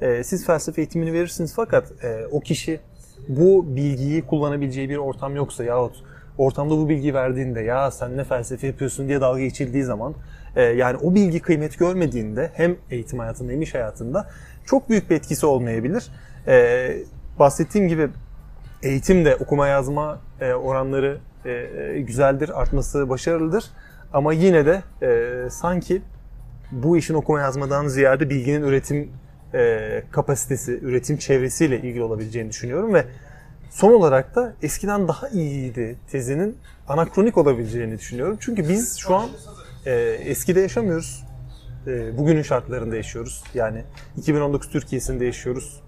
Ee, 0.00 0.24
siz 0.24 0.46
felsefe 0.46 0.80
eğitimini 0.80 1.12
verirsiniz 1.12 1.54
fakat 1.56 2.04
e, 2.04 2.26
o 2.30 2.40
kişi 2.40 2.80
bu 3.28 3.76
bilgiyi 3.76 4.26
kullanabileceği 4.26 4.88
bir 4.88 4.96
ortam 4.96 5.36
yoksa 5.36 5.64
yahut 5.64 6.04
ortamda 6.38 6.76
bu 6.76 6.88
bilgi 6.88 7.14
verdiğinde 7.14 7.60
ya 7.60 7.90
sen 7.90 8.16
ne 8.16 8.24
felsefe 8.24 8.66
yapıyorsun 8.66 9.08
diye 9.08 9.20
dalga 9.20 9.40
geçildiği 9.40 9.84
zaman 9.84 10.14
e, 10.56 10.62
yani 10.62 10.96
o 10.96 11.14
bilgi 11.14 11.40
kıymet 11.40 11.78
görmediğinde 11.78 12.50
hem 12.54 12.76
eğitim 12.90 13.18
hayatında 13.18 13.52
hem 13.52 13.62
iş 13.62 13.74
hayatında 13.74 14.28
çok 14.64 14.90
büyük 14.90 15.10
bir 15.10 15.16
etkisi 15.16 15.46
olmayabilir. 15.46 16.06
E, 16.46 16.96
bahsettiğim 17.38 17.88
gibi 17.88 18.08
eğitimde 18.82 19.36
okuma 19.36 19.68
yazma 19.68 20.20
oranları 20.62 21.18
e, 21.44 22.00
güzeldir, 22.00 22.60
artması 22.60 23.08
başarılıdır. 23.08 23.64
Ama 24.12 24.32
yine 24.32 24.66
de 24.66 24.82
e, 25.02 25.50
sanki 25.50 26.02
bu 26.72 26.96
işin 26.96 27.14
okuma 27.14 27.40
yazmadan 27.40 27.86
ziyade 27.86 28.30
bilginin 28.30 28.62
üretim 28.62 29.10
e, 29.54 30.02
kapasitesi, 30.10 30.78
üretim 30.82 31.16
çevresiyle 31.16 31.78
ilgili 31.78 32.02
olabileceğini 32.02 32.50
düşünüyorum 32.50 32.94
ve 32.94 33.04
son 33.70 33.92
olarak 33.92 34.36
da 34.36 34.54
eskiden 34.62 35.08
daha 35.08 35.28
iyiydi 35.28 35.96
tezinin 36.10 36.56
anakronik 36.88 37.38
olabileceğini 37.38 37.98
düşünüyorum. 37.98 38.36
Çünkü 38.40 38.68
biz 38.68 38.96
şu 38.98 39.14
an 39.14 39.28
e, 39.86 39.92
eskide 40.24 40.60
yaşamıyoruz. 40.60 41.24
E, 41.86 42.18
bugünün 42.18 42.42
şartlarında 42.42 42.96
yaşıyoruz. 42.96 43.44
Yani 43.54 43.84
2019 44.16 44.68
Türkiye'sinde 44.70 45.24
yaşıyoruz 45.24 45.82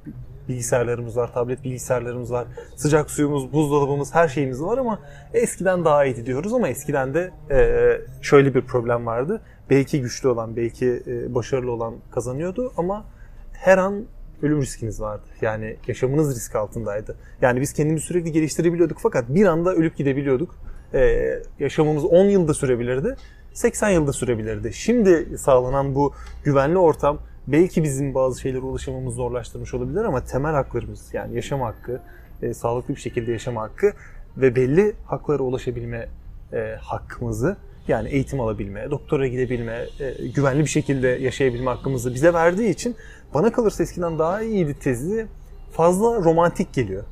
bilgisayarlarımız 0.49 1.17
var, 1.17 1.33
tablet 1.33 1.65
bilgisayarlarımız 1.65 2.33
var, 2.33 2.47
sıcak 2.77 3.11
suyumuz, 3.11 3.53
buzdolabımız, 3.53 4.15
her 4.15 4.29
şeyimiz 4.29 4.63
var 4.63 4.79
ama 4.79 5.01
eskiden 5.35 5.85
daha 5.85 6.05
iyiydi 6.05 6.27
diyoruz 6.27 6.53
ama 6.53 6.69
eskiden 6.69 7.15
de 7.15 7.31
e, 7.51 8.01
şöyle 8.23 8.55
bir 8.55 8.63
problem 8.63 9.07
vardı. 9.07 9.43
Belki 9.71 10.01
güçlü 10.01 10.29
olan, 10.29 10.57
belki 10.57 11.03
e, 11.07 11.35
başarılı 11.35 11.73
olan 11.73 11.95
kazanıyordu 12.11 12.73
ama 12.77 13.05
her 13.53 13.79
an 13.79 14.05
ölüm 14.43 14.63
riskiniz 14.63 15.01
vardı. 15.01 15.25
Yani 15.41 15.77
yaşamınız 15.87 16.37
risk 16.37 16.57
altındaydı. 16.57 17.17
Yani 17.43 17.61
biz 17.61 17.73
kendimizi 17.73 18.07
sürekli 18.07 18.33
geliştirebiliyorduk 18.33 18.99
fakat 19.01 19.25
bir 19.29 19.47
anda 19.47 19.75
ölüp 19.75 19.97
gidebiliyorduk. 19.97 20.55
Ee, 20.95 21.43
yaşamımız 21.59 22.05
10 22.05 22.25
yılda 22.25 22.55
sürebilirdi, 22.55 23.17
80 23.53 23.91
yılda 23.91 24.13
sürebilirdi. 24.13 24.73
Şimdi 24.73 25.39
sağlanan 25.39 25.95
bu 25.95 26.13
güvenli 26.45 26.79
ortam 26.79 27.19
belki 27.47 27.83
bizim 27.83 28.15
bazı 28.15 28.41
şeylere 28.41 28.61
ulaşamamızı 28.61 29.17
zorlaştırmış 29.17 29.75
olabilir 29.75 30.05
ama 30.05 30.25
temel 30.25 30.53
haklarımız 30.53 31.15
yani 31.15 31.37
yaşam 31.37 31.61
hakkı, 31.61 32.01
e, 32.43 32.55
sağlıklı 32.55 32.95
bir 32.95 33.01
şekilde 33.01 33.33
yaşama 33.33 33.63
hakkı 33.63 33.93
ve 34.37 34.57
belli 34.57 34.95
haklara 35.07 35.43
ulaşabilme 35.43 36.09
e, 36.53 36.77
hakkımızı 36.81 37.57
yani 37.89 38.09
eğitim 38.09 38.41
alabilme, 38.41 38.91
doktora 38.91 39.27
gidebilme, 39.27 39.87
e, 40.01 40.29
güvenli 40.29 40.61
bir 40.61 40.71
şekilde 40.71 41.09
yaşayabilme 41.09 41.71
hakkımızı 41.71 42.15
bize 42.15 42.33
verdiği 42.35 42.71
için 42.71 42.97
bana 43.35 43.53
kalırsa 43.53 43.83
eskiden 43.83 44.19
daha 44.19 44.43
iyiydi 44.43 44.77
tezi 44.81 45.27
fazla 45.73 46.25
romantik 46.25 46.73
geliyor. 46.73 47.05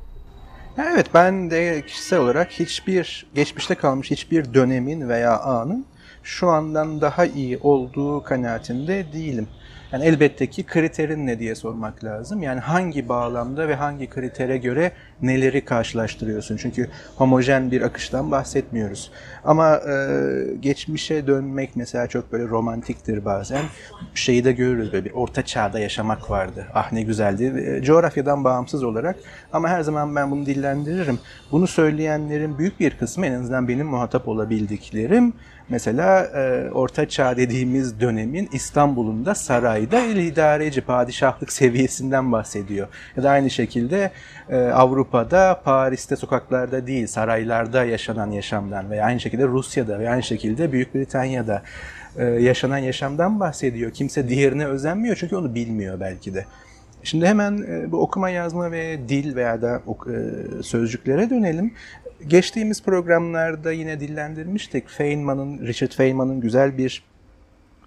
Evet 0.77 1.05
ben 1.13 1.51
de 1.51 1.83
kişisel 1.87 2.19
olarak 2.19 2.51
hiçbir 2.51 3.27
geçmişte 3.35 3.75
kalmış 3.75 4.11
hiçbir 4.11 4.53
dönemin 4.53 5.09
veya 5.09 5.39
anın 5.39 5.85
şu 6.25 6.49
andan 6.49 7.01
daha 7.01 7.25
iyi 7.25 7.57
olduğu 7.57 8.23
kanaatinde 8.23 9.05
değilim. 9.13 9.47
Yani 9.91 10.05
elbette 10.05 10.47
ki 10.47 10.63
kriterin 10.63 11.27
ne 11.27 11.39
diye 11.39 11.55
sormak 11.55 12.03
lazım. 12.03 12.43
Yani 12.43 12.59
hangi 12.59 13.09
bağlamda 13.09 13.67
ve 13.67 13.75
hangi 13.75 14.09
kritere 14.09 14.57
göre 14.57 14.91
neleri 15.21 15.65
karşılaştırıyorsun? 15.65 16.57
Çünkü 16.57 16.89
homojen 17.15 17.71
bir 17.71 17.81
akıştan 17.81 18.31
bahsetmiyoruz. 18.31 19.11
Ama 19.43 19.75
e, 19.75 19.95
geçmişe 20.59 21.27
dönmek 21.27 21.75
mesela 21.75 22.07
çok 22.07 22.31
böyle 22.31 22.47
romantiktir 22.47 23.25
bazen. 23.25 23.61
Şeyi 24.15 24.45
de 24.45 24.51
görürüz 24.51 24.93
böyle 24.93 25.05
bir 25.05 25.11
orta 25.11 25.45
çağda 25.45 25.79
yaşamak 25.79 26.29
vardı. 26.29 26.65
Ah 26.73 26.91
ne 26.91 27.01
güzeldi. 27.01 27.63
E, 27.65 27.83
coğrafyadan 27.83 28.43
bağımsız 28.43 28.83
olarak 28.83 29.15
ama 29.53 29.69
her 29.69 29.81
zaman 29.81 30.15
ben 30.15 30.31
bunu 30.31 30.45
dillendiririm. 30.45 31.19
Bunu 31.51 31.67
söyleyenlerin 31.67 32.57
büyük 32.57 32.79
bir 32.79 32.97
kısmı 32.97 33.25
en 33.25 33.33
azından 33.33 33.67
benim 33.67 33.87
muhatap 33.87 34.27
olabildiklerim 34.27 35.33
Mesela 35.69 36.23
e, 36.23 36.69
Orta 36.71 37.09
Çağ 37.09 37.37
dediğimiz 37.37 37.99
dönemin 37.99 38.49
İstanbul'unda 38.51 39.35
sarayda 39.35 39.99
el 39.99 40.15
idareci 40.15 40.81
padişahlık 40.81 41.51
seviyesinden 41.51 42.31
bahsediyor. 42.31 42.87
Ya 43.17 43.23
da 43.23 43.29
aynı 43.29 43.49
şekilde 43.49 44.11
e, 44.49 44.57
Avrupa'da 44.57 45.61
Paris'te 45.63 46.15
sokaklarda 46.15 46.87
değil 46.87 47.07
saraylarda 47.07 47.83
yaşanan 47.83 48.31
yaşamdan 48.31 48.89
veya 48.89 49.05
aynı 49.05 49.19
şekilde 49.19 49.47
Rusya'da 49.47 49.99
veya 49.99 50.11
aynı 50.11 50.23
şekilde 50.23 50.71
Büyük 50.71 50.95
Britanya'da 50.95 51.63
e, 52.17 52.25
yaşanan 52.25 52.77
yaşamdan 52.77 53.39
bahsediyor. 53.39 53.91
Kimse 53.91 54.29
diğerine 54.29 54.65
özenmiyor 54.65 55.15
çünkü 55.15 55.35
onu 55.35 55.55
bilmiyor 55.55 55.99
belki 55.99 56.33
de. 56.33 56.45
Şimdi 57.05 57.25
hemen 57.25 57.65
e, 57.69 57.91
bu 57.91 57.97
okuma 57.97 58.29
yazma 58.29 58.71
ve 58.71 59.09
dil 59.09 59.35
veya 59.35 59.61
da 59.61 59.81
e, 59.85 60.63
sözcüklere 60.63 61.29
dönelim. 61.29 61.73
Geçtiğimiz 62.27 62.83
programlarda 62.83 63.71
yine 63.71 63.99
dillendirmiştik. 63.99 64.89
Feynman'ın, 64.89 65.59
Richard 65.67 65.91
Feynman'ın 65.91 66.41
güzel 66.41 66.77
bir 66.77 67.03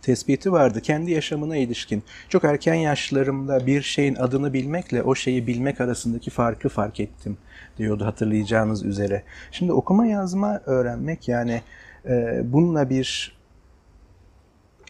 tespiti 0.02 0.52
vardı 0.52 0.80
kendi 0.80 1.10
yaşamına 1.10 1.56
ilişkin. 1.56 2.02
Çok 2.28 2.44
erken 2.44 2.74
yaşlarımda 2.74 3.66
bir 3.66 3.82
şeyin 3.82 4.14
adını 4.14 4.52
bilmekle 4.52 5.02
o 5.02 5.14
şeyi 5.14 5.46
bilmek 5.46 5.80
arasındaki 5.80 6.30
farkı 6.30 6.68
fark 6.68 7.00
ettim 7.00 7.38
diyordu 7.78 8.04
hatırlayacağınız 8.04 8.84
üzere. 8.84 9.22
Şimdi 9.50 9.72
okuma 9.72 10.06
yazma 10.06 10.60
öğrenmek 10.66 11.28
yani 11.28 11.62
e, 12.08 12.40
bununla 12.44 12.90
bir 12.90 13.37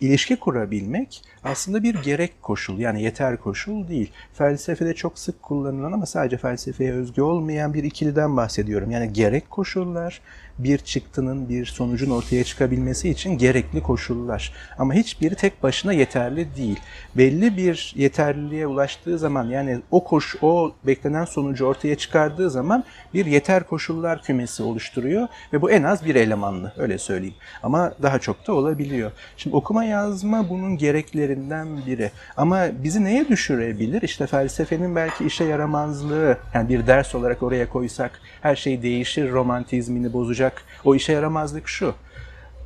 ilişki 0.01 0.37
kurabilmek 0.37 1.23
aslında 1.45 1.83
bir 1.83 1.95
gerek 1.95 2.43
koşul 2.43 2.79
yani 2.79 3.03
yeter 3.03 3.37
koşul 3.37 3.89
değil. 3.89 4.13
Felsefede 4.33 4.95
çok 4.95 5.19
sık 5.19 5.43
kullanılan 5.43 5.93
ama 5.93 6.07
sadece 6.07 6.37
felsefeye 6.37 6.93
özgü 6.93 7.23
olmayan 7.23 7.75
bir 7.75 7.85
ikiliden 7.85 8.37
bahsediyorum. 8.37 8.91
Yani 8.91 9.13
gerek 9.13 9.51
koşullar 9.51 10.21
bir 10.59 10.79
çıktının, 10.79 11.49
bir 11.49 11.67
sonucun 11.67 12.11
ortaya 12.11 12.45
çıkabilmesi 12.45 13.11
için 13.11 13.39
gerekli 13.39 13.83
koşullar. 13.83 14.53
Ama 14.79 14.95
hiçbiri 14.95 15.35
tek 15.35 15.63
başına 15.63 15.93
yeterli 15.93 16.57
değil. 16.57 16.81
Belli 17.17 17.57
bir 17.57 17.95
yeterliliğe 17.97 18.67
ulaştığı 18.67 19.19
zaman 19.19 19.45
yani 19.45 19.81
o 19.91 20.05
koş 20.05 20.37
o 20.43 20.73
beklenen 20.87 21.25
sonucu 21.25 21.65
ortaya 21.65 21.95
çıkardığı 21.95 22.51
zaman 22.51 22.85
bir 23.15 23.27
yeter 23.27 23.65
koşullar 23.65 24.23
kümesi 24.23 24.63
oluşturuyor 24.63 25.29
ve 25.53 25.63
bu 25.63 25.71
en 25.71 25.83
az 25.83 26.05
bir 26.05 26.15
elemanlı 26.15 26.73
öyle 26.77 26.99
söyleyeyim. 26.99 27.35
Ama 27.63 27.93
daha 28.03 28.19
çok 28.19 28.47
da 28.47 28.53
olabiliyor. 28.53 29.13
Şimdi 29.37 29.57
okuma 29.57 29.85
yazma 29.85 30.49
bunun 30.49 30.77
gereklerinden 30.77 31.87
biri. 31.87 32.11
Ama 32.37 32.67
bizi 32.83 33.05
neye 33.05 33.29
düşürebilir? 33.29 34.03
İşte 34.03 34.27
felsefenin 34.27 34.97
belki 34.97 35.25
işe 35.25 35.45
yaramazlığı 35.45 36.39
yani 36.55 36.69
bir 36.69 36.87
ders 36.87 37.15
olarak 37.15 37.43
oraya 37.43 37.69
koysak 37.69 38.21
her 38.41 38.57
şey 38.57 38.83
değişir 38.83 39.31
romantizmini 39.31 40.13
bozacak 40.13 40.48
olacak. 40.49 40.65
O 40.85 40.95
işe 40.95 41.13
yaramazlık 41.13 41.69
şu. 41.69 41.95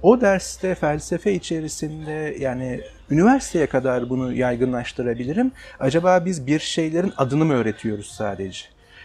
O 0.02 0.20
derste 0.20 0.74
felsefe 0.74 1.32
içerisinde 1.32 2.36
yani 2.40 2.80
üniversiteye 3.10 3.66
kadar 3.66 4.10
bunu 4.10 4.32
yaygınlaştırabilirim. 4.32 5.52
Acaba 5.80 6.24
biz 6.24 6.46
bir 6.46 6.60
şeylerin 6.60 7.12
adını 7.16 7.44
mı 7.44 7.54
öğretiyoruz 7.54 8.06
sadece? 8.06 8.64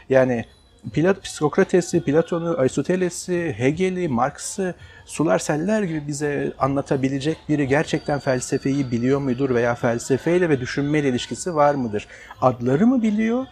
Yani 0.10 0.46
Pilat, 0.94 1.18
Sokrates'i, 1.28 2.04
Platon'u, 2.04 2.58
Aristoteles'i, 2.58 3.56
Hegel'i, 3.58 4.08
Marx'ı 4.08 4.74
sular 5.06 5.40
seller 5.40 5.84
gibi 5.84 6.08
bize 6.08 6.54
anlatabilecek 6.60 7.38
biri 7.50 7.68
gerçekten 7.68 8.20
felsefeyi 8.20 8.92
biliyor 8.92 9.20
mudur 9.20 9.50
veya 9.50 9.76
felsefeyle 9.76 10.50
ve 10.50 10.60
düşünmeyle 10.60 11.10
ilişkisi 11.10 11.56
var 11.56 11.76
mıdır? 11.76 12.08
Adları 12.42 12.88
mı 12.88 13.02
biliyor 13.02 13.46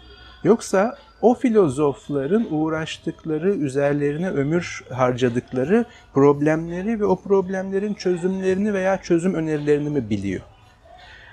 yoksa 0.44 0.98
o 1.22 1.36
filozofların 1.36 2.48
uğraştıkları, 2.52 3.56
üzerlerine 3.56 4.30
ömür 4.30 4.84
harcadıkları 4.90 5.86
problemleri 6.14 7.00
ve 7.00 7.06
o 7.06 7.16
problemlerin 7.16 7.94
çözümlerini 7.94 8.74
veya 8.74 9.02
çözüm 9.02 9.34
önerilerini 9.34 9.90
mi 9.90 10.10
biliyor? 10.10 10.42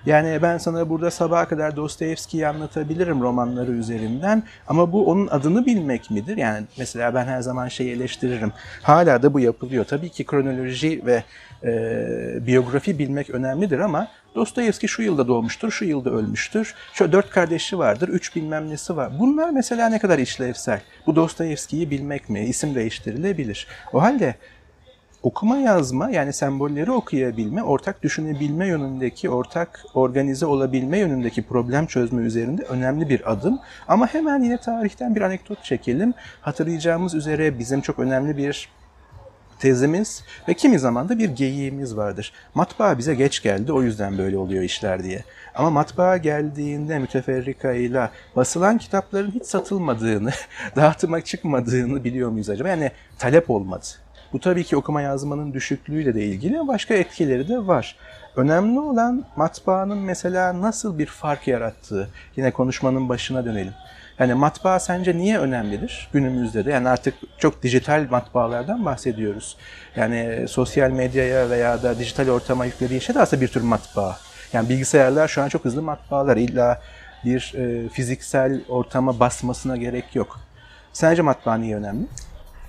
Yani 0.07 0.43
ben 0.43 0.59
sana 0.59 0.88
burada 0.88 1.11
sabaha 1.11 1.49
kadar 1.49 1.77
Dostoyevski'yi 1.77 2.47
anlatabilirim 2.47 3.21
romanları 3.21 3.71
üzerinden 3.71 4.43
ama 4.69 4.93
bu 4.93 5.07
onun 5.11 5.27
adını 5.27 5.67
bilmek 5.67 6.11
midir? 6.11 6.37
Yani 6.37 6.67
mesela 6.79 7.15
ben 7.15 7.25
her 7.25 7.41
zaman 7.41 7.69
şey 7.69 7.93
eleştiririm. 7.93 8.53
Hala 8.83 9.23
da 9.23 9.35
bu 9.35 9.41
yapılıyor. 9.41 9.85
Tabii 9.85 10.11
ki 10.11 10.27
kronoloji 10.27 11.03
ve 11.07 11.23
e, 11.65 12.47
biyografi 12.47 12.99
bilmek 12.99 13.31
önemlidir 13.31 13.79
ama 13.79 14.09
Dostoyevski 14.35 14.88
şu 14.88 15.03
yılda 15.03 15.29
doğmuştur, 15.29 15.71
şu 15.71 15.85
yılda 15.85 16.11
ölmüştür. 16.11 16.75
Şu 16.93 17.12
dört 17.12 17.31
kardeşi 17.31 17.79
vardır, 17.79 18.09
üç 18.09 18.37
bilmem 18.37 18.71
nesi 18.71 18.97
var. 18.97 19.12
Bunlar 19.19 19.51
mesela 19.51 19.88
ne 19.88 19.99
kadar 19.99 20.19
işlevsel. 20.19 20.81
Bu 21.07 21.17
Dostoyevski'yi 21.17 21.91
bilmek 21.91 22.29
mi? 22.29 22.45
İsim 22.45 22.75
değiştirilebilir. 22.75 23.67
O 23.93 24.03
halde 24.03 24.35
okuma 25.22 25.56
yazma 25.56 26.11
yani 26.11 26.32
sembolleri 26.32 26.90
okuyabilme, 26.92 27.62
ortak 27.62 28.02
düşünebilme 28.02 28.66
yönündeki, 28.66 29.30
ortak 29.30 29.85
organize 29.94 30.46
olabilme 30.46 30.98
yönündeki 30.98 31.42
problem 31.42 31.87
çözme 31.87 32.22
üzerinde 32.22 32.62
önemli 32.62 33.08
bir 33.08 33.32
adım. 33.32 33.61
Ama 33.88 34.06
hemen 34.06 34.42
yine 34.42 34.56
tarihten 34.56 35.14
bir 35.14 35.20
anekdot 35.20 35.64
çekelim. 35.64 36.14
Hatırlayacağımız 36.40 37.14
üzere 37.14 37.58
bizim 37.58 37.80
çok 37.80 37.98
önemli 37.98 38.37
bir 38.37 38.68
tezimiz 39.58 40.24
ve 40.48 40.54
kimi 40.54 40.78
zaman 40.78 41.08
da 41.08 41.18
bir 41.18 41.28
geyiğimiz 41.28 41.96
vardır. 41.96 42.32
Matbaa 42.54 42.98
bize 42.98 43.14
geç 43.14 43.42
geldi 43.42 43.72
o 43.72 43.82
yüzden 43.82 44.18
böyle 44.18 44.38
oluyor 44.38 44.62
işler 44.62 45.04
diye. 45.04 45.24
Ama 45.54 45.70
matbaa 45.70 46.16
geldiğinde 46.16 46.98
müteferrika 46.98 47.72
ile 47.72 48.11
basılan 48.37 48.78
kitapların 48.78 49.30
hiç 49.30 49.44
satılmadığını, 49.44 50.30
dağıtıma 50.76 51.20
çıkmadığını 51.20 52.04
biliyor 52.04 52.30
muyuz 52.30 52.50
acaba? 52.50 52.68
Yani 52.68 52.90
talep 53.18 53.50
olmadı. 53.50 53.87
Bu 54.33 54.40
tabii 54.40 54.64
ki 54.64 54.77
okuma 54.77 55.03
yazmanın 55.03 55.53
düşüklüğüyle 55.53 56.14
de 56.14 56.25
ilgili 56.25 56.68
başka 56.68 56.95
etkileri 56.95 57.49
de 57.49 57.66
var. 57.66 57.97
Önemli 58.37 58.81
olan 58.81 59.25
matbaanın 59.37 59.99
mesela 59.99 60.61
nasıl 60.61 60.99
bir 60.99 61.07
fark 61.07 61.49
yarattığı. 61.49 62.09
Yine 62.37 62.51
konuşmanın 62.51 63.09
başına 63.09 63.45
dönelim. 63.45 63.75
Yani 64.18 64.35
matbaa 64.35 64.79
sence 64.79 65.16
niye 65.16 65.38
önemlidir 65.38 66.09
günümüzde 66.12 66.64
de? 66.64 66.71
Yani 66.71 66.88
artık 66.88 67.14
çok 67.38 67.62
dijital 67.62 68.07
matbaalardan 68.11 68.85
bahsediyoruz. 68.85 69.57
Yani 69.97 70.49
sosyal 70.49 70.90
medyaya 70.90 71.51
veya 71.51 71.83
da 71.83 71.99
dijital 71.99 72.29
ortama 72.29 72.64
yüklediği 72.64 73.01
şey 73.01 73.14
de 73.14 73.21
aslında 73.21 73.42
bir 73.42 73.49
tür 73.49 73.62
matbaa. 73.62 74.16
Yani 74.53 74.68
bilgisayarlar 74.68 75.29
şu 75.29 75.42
an 75.42 75.49
çok 75.49 75.64
hızlı 75.64 75.83
matbaalar. 75.83 76.37
İlla 76.37 76.81
bir 77.25 77.55
e, 77.57 77.88
fiziksel 77.88 78.61
ortama 78.68 79.21
basmasına 79.21 79.77
gerek 79.77 80.16
yok. 80.16 80.40
Sence 80.92 81.23
matbaa 81.23 81.55
niye 81.57 81.77
önemli? 81.77 82.07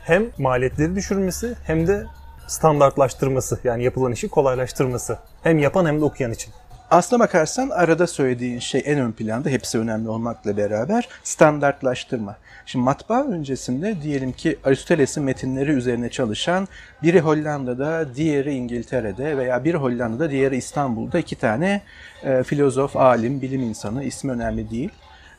Hem 0.04 0.26
maliyetleri 0.38 0.96
düşürmesi 0.96 1.56
hem 1.64 1.88
de 1.88 2.06
standartlaştırması 2.48 3.60
yani 3.64 3.84
yapılan 3.84 4.12
işi 4.12 4.28
kolaylaştırması. 4.28 5.18
Hem 5.44 5.60
yapan 5.60 5.86
hem 5.86 6.02
de 6.02 6.06
okuyan 6.06 6.32
için. 6.32 6.54
Aslına 6.92 7.20
bakarsan 7.20 7.70
arada 7.70 8.08
söylediğin 8.08 8.60
şey 8.60 8.82
en 8.86 9.00
ön 9.00 9.12
planda 9.12 9.50
hepsi 9.50 9.80
önemli 9.80 10.10
olmakla 10.10 10.58
beraber 10.58 11.08
standartlaştırma. 11.24 12.36
Şimdi 12.66 12.86
matbaa 12.86 13.24
öncesinde 13.24 14.02
diyelim 14.02 14.32
ki 14.32 14.60
Aristoteles'in 14.64 15.24
metinleri 15.24 15.72
üzerine 15.72 16.10
çalışan 16.10 16.68
biri 17.04 17.20
Hollanda'da, 17.20 18.16
diğeri 18.16 18.54
İngiltere'de 18.54 19.38
veya 19.38 19.64
biri 19.64 19.78
Hollanda'da, 19.78 20.32
diğeri 20.32 20.58
İstanbul'da 20.58 21.20
iki 21.20 21.36
tane 21.36 21.82
e, 22.24 22.44
filozof, 22.44 22.96
alim, 22.96 23.42
bilim 23.42 23.62
insanı 23.62 24.04
ismi 24.04 24.32
önemli 24.32 24.70
değil 24.70 24.90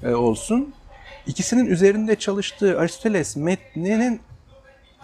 e, 0.02 0.14
olsun. 0.14 0.74
İkisinin 1.26 1.66
üzerinde 1.66 2.16
çalıştığı 2.16 2.80
Aristoteles 2.80 3.36
metninin 3.36 4.20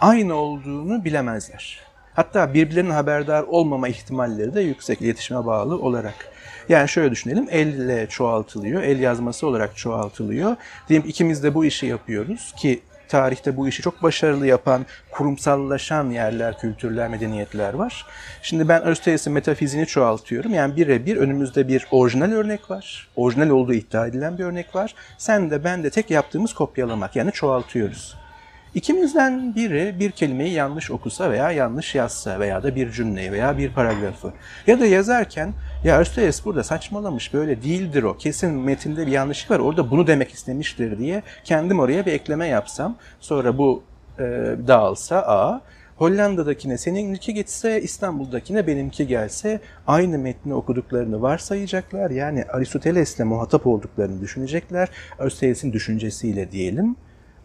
aynı 0.01 0.33
olduğunu 0.35 1.05
bilemezler. 1.05 1.79
Hatta 2.13 2.53
birbirlerinin 2.53 2.91
haberdar 2.91 3.43
olmama 3.43 3.87
ihtimalleri 3.87 4.53
de 4.53 4.61
yüksek 4.61 5.01
iletişime 5.01 5.45
bağlı 5.45 5.79
olarak. 5.79 6.31
Yani 6.69 6.89
şöyle 6.89 7.11
düşünelim, 7.11 7.47
elle 7.49 8.07
çoğaltılıyor, 8.07 8.83
el 8.83 8.99
yazması 8.99 9.47
olarak 9.47 9.77
çoğaltılıyor. 9.77 10.55
Diyelim 10.89 11.09
ikimiz 11.09 11.43
de 11.43 11.53
bu 11.53 11.65
işi 11.65 11.85
yapıyoruz 11.85 12.53
ki 12.57 12.81
tarihte 13.07 13.57
bu 13.57 13.67
işi 13.67 13.81
çok 13.81 14.03
başarılı 14.03 14.47
yapan, 14.47 14.85
kurumsallaşan 15.11 16.09
yerler, 16.09 16.59
kültürler, 16.59 17.09
medeniyetler 17.09 17.73
var. 17.73 18.05
Şimdi 18.41 18.67
ben 18.67 18.81
Aristoteles'in 18.81 19.33
metafiziğini 19.33 19.87
çoğaltıyorum. 19.87 20.53
Yani 20.53 20.75
birebir 20.75 21.17
önümüzde 21.17 21.67
bir 21.67 21.87
orijinal 21.91 22.31
örnek 22.31 22.71
var. 22.71 23.09
Orijinal 23.15 23.49
olduğu 23.49 23.73
iddia 23.73 24.07
edilen 24.07 24.37
bir 24.37 24.43
örnek 24.43 24.75
var. 24.75 24.95
Sen 25.17 25.51
de 25.51 25.63
ben 25.63 25.83
de 25.83 25.89
tek 25.89 26.11
yaptığımız 26.11 26.53
kopyalamak. 26.53 27.15
Yani 27.15 27.31
çoğaltıyoruz. 27.31 28.20
İkimizden 28.75 29.55
biri 29.55 29.95
bir 29.99 30.11
kelimeyi 30.11 30.53
yanlış 30.53 30.91
okusa 30.91 31.31
veya 31.31 31.51
yanlış 31.51 31.95
yazsa 31.95 32.39
veya 32.39 32.63
da 32.63 32.75
bir 32.75 32.91
cümleyi 32.91 33.31
veya 33.31 33.57
bir 33.57 33.73
paragrafı 33.73 34.33
ya 34.67 34.79
da 34.79 34.85
yazarken 34.85 35.53
ya 35.83 35.97
Aristoteles 35.97 36.45
burada 36.45 36.63
saçmalamış 36.63 37.33
böyle 37.33 37.63
değildir 37.63 38.03
o 38.03 38.17
kesin 38.17 38.51
metinde 38.51 39.07
bir 39.07 39.11
yanlışlık 39.11 39.51
var 39.51 39.59
orada 39.59 39.91
bunu 39.91 40.07
demek 40.07 40.31
istemiştir 40.31 40.97
diye 40.97 41.23
kendim 41.43 41.79
oraya 41.79 42.05
bir 42.05 42.11
ekleme 42.11 42.47
yapsam 42.47 42.95
sonra 43.19 43.57
bu 43.57 43.83
e, 44.19 44.23
dağılsa 44.67 45.17
A 45.17 45.61
Hollanda'dakine 45.95 46.77
seninki 46.77 47.33
gitse, 47.33 47.81
İstanbul'dakine 47.81 48.67
benimki 48.67 49.07
gelse 49.07 49.59
aynı 49.87 50.17
metni 50.17 50.53
okuduklarını 50.53 51.21
varsayacaklar. 51.21 52.11
Yani 52.11 52.45
Aristoteles'le 52.45 53.19
muhatap 53.19 53.67
olduklarını 53.67 54.21
düşünecekler. 54.21 54.89
Aristoteles'in 55.19 55.73
düşüncesiyle 55.73 56.51
diyelim 56.51 56.95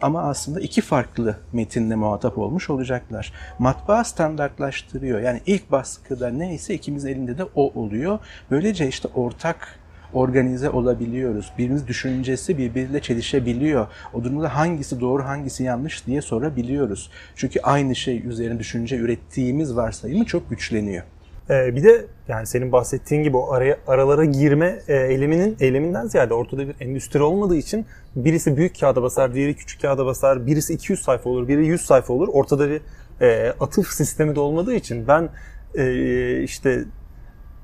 ama 0.03 0.23
aslında 0.23 0.61
iki 0.61 0.81
farklı 0.81 1.37
metinle 1.53 1.95
muhatap 1.95 2.39
olmuş 2.39 2.71
olacaklar. 2.71 3.33
Matbaa 3.59 4.05
standartlaştırıyor. 4.05 5.21
Yani 5.21 5.41
ilk 5.47 5.71
baskıda 5.71 6.29
neyse 6.29 6.75
ikimizin 6.75 7.09
elinde 7.09 7.39
de 7.39 7.45
o 7.45 7.81
oluyor. 7.81 8.19
Böylece 8.51 8.89
işte 8.89 9.09
ortak 9.15 9.79
organize 10.13 10.71
olabiliyoruz. 10.71 11.53
Birimiz 11.59 11.87
düşüncesi 11.87 12.59
birbiriyle 12.59 13.01
çelişebiliyor. 13.01 13.87
O 14.15 14.25
durumda 14.25 14.57
hangisi 14.57 15.01
doğru 15.01 15.25
hangisi 15.25 15.63
yanlış 15.63 16.07
diye 16.07 16.23
sorabiliyoruz. 16.23 17.11
Çünkü 17.37 17.61
aynı 17.61 17.97
şey 17.97 18.27
üzerine 18.27 18.59
düşünce 18.59 18.97
ürettiğimiz 18.97 19.77
varsayımı 19.77 20.25
çok 20.25 20.51
güçleniyor. 20.51 21.05
Ee, 21.51 21.77
bir 21.77 21.85
de 21.85 22.07
yani 22.29 22.47
senin 22.47 22.73
bahsettiğin 22.73 23.23
gibi 23.23 23.37
o 23.37 23.53
araya, 23.53 23.79
aralara 23.87 24.25
girme 24.25 24.79
e, 24.89 24.97
eyleminin 24.97 25.57
eyleminden 25.61 26.07
ziyade 26.07 26.35
ortada 26.35 26.69
bir 26.69 26.75
endüstri 26.81 27.23
olmadığı 27.23 27.57
için 27.57 27.87
birisi 28.17 28.57
büyük 28.57 28.81
kağıda 28.81 29.03
basar, 29.03 29.35
diğeri 29.35 29.57
küçük 29.57 29.83
kağıda 29.83 30.07
basar, 30.07 30.47
birisi 30.47 30.75
200 30.75 31.03
sayfa 31.03 31.31
olur, 31.31 31.49
biri 31.49 31.67
100 31.67 31.81
sayfa 31.81 32.13
olur. 32.13 32.29
Ortada 32.33 32.69
bir 32.71 32.81
e, 33.21 33.55
atıf 33.61 33.89
sistemi 33.89 34.35
de 34.35 34.41
olmadığı 34.41 34.75
için 34.75 35.09
ben 35.09 35.29
e, 35.75 36.43
işte 36.43 36.85